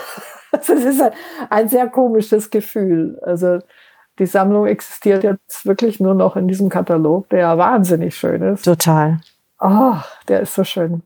Es 0.53 0.67
ist 0.67 1.01
ein, 1.01 1.13
ein 1.49 1.69
sehr 1.69 1.87
komisches 1.87 2.49
Gefühl. 2.49 3.17
Also 3.21 3.59
die 4.21 4.27
Sammlung 4.27 4.67
existiert 4.67 5.23
jetzt 5.23 5.65
wirklich 5.65 5.99
nur 5.99 6.13
noch 6.13 6.35
in 6.35 6.47
diesem 6.47 6.69
Katalog, 6.69 7.27
der 7.29 7.39
ja 7.39 7.57
wahnsinnig 7.57 8.15
schön 8.15 8.43
ist. 8.43 8.63
Total. 8.63 9.19
Oh, 9.59 9.95
der 10.27 10.41
ist 10.41 10.53
so 10.53 10.63
schön. 10.63 11.01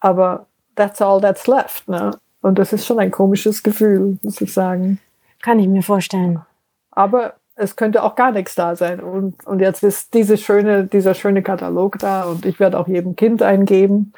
Aber 0.00 0.44
that's 0.76 1.00
all 1.00 1.22
that's 1.22 1.46
left. 1.46 1.88
Ne? 1.88 2.10
Und 2.42 2.58
das 2.58 2.74
ist 2.74 2.84
schon 2.84 2.98
ein 2.98 3.10
komisches 3.10 3.62
Gefühl, 3.62 4.18
muss 4.20 4.38
ich 4.42 4.52
sagen. 4.52 5.00
Kann 5.40 5.58
ich 5.58 5.66
mir 5.66 5.82
vorstellen. 5.82 6.42
Aber 6.90 7.36
es 7.54 7.74
könnte 7.74 8.02
auch 8.02 8.16
gar 8.16 8.32
nichts 8.32 8.54
da 8.54 8.76
sein. 8.76 9.00
Und, 9.00 9.46
und 9.46 9.60
jetzt 9.60 9.82
ist 9.82 10.12
diese 10.12 10.36
schöne, 10.36 10.84
dieser 10.84 11.14
schöne 11.14 11.42
Katalog 11.42 11.98
da 12.00 12.24
und 12.24 12.44
ich 12.44 12.60
werde 12.60 12.78
auch 12.78 12.86
jedem 12.86 13.16
Kind 13.16 13.42
eingeben. 13.42 14.12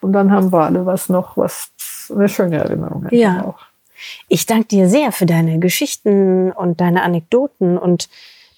Und 0.00 0.12
dann 0.12 0.30
haben 0.30 0.52
wir 0.52 0.60
alle 0.60 0.86
was 0.86 1.08
noch, 1.08 1.36
was 1.36 1.72
eine 2.14 2.28
schöne 2.28 2.58
Erinnerung 2.58 3.06
hat. 3.06 3.12
Ja. 3.12 3.44
Auch. 3.44 3.69
Ich 4.28 4.46
danke 4.46 4.68
dir 4.68 4.88
sehr 4.88 5.12
für 5.12 5.26
deine 5.26 5.58
Geschichten 5.58 6.52
und 6.52 6.80
deine 6.80 7.02
Anekdoten 7.02 7.78
und 7.78 8.08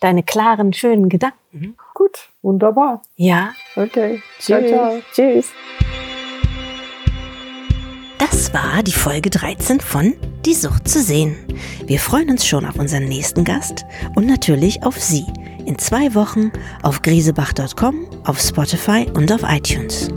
deine 0.00 0.22
klaren, 0.22 0.72
schönen 0.72 1.08
Gedanken. 1.08 1.38
Mhm. 1.52 1.74
Gut, 1.94 2.30
wunderbar. 2.42 3.02
Ja. 3.16 3.52
Okay. 3.76 4.22
Tschüss. 4.38 4.46
Ciao, 4.46 4.66
ciao. 4.66 5.02
Tschüss. 5.12 5.50
Das 8.18 8.54
war 8.54 8.82
die 8.82 8.92
Folge 8.92 9.30
13 9.30 9.80
von 9.80 10.14
Die 10.46 10.54
Sucht 10.54 10.88
zu 10.88 11.02
sehen. 11.02 11.36
Wir 11.86 11.98
freuen 11.98 12.30
uns 12.30 12.46
schon 12.46 12.64
auf 12.64 12.76
unseren 12.76 13.04
nächsten 13.04 13.44
Gast 13.44 13.84
und 14.14 14.26
natürlich 14.26 14.82
auf 14.84 14.98
Sie 14.98 15.26
in 15.66 15.78
zwei 15.78 16.14
Wochen 16.14 16.50
auf 16.82 17.02
griesebach.com, 17.02 18.06
auf 18.24 18.40
Spotify 18.40 19.06
und 19.14 19.30
auf 19.32 19.42
iTunes. 19.42 20.08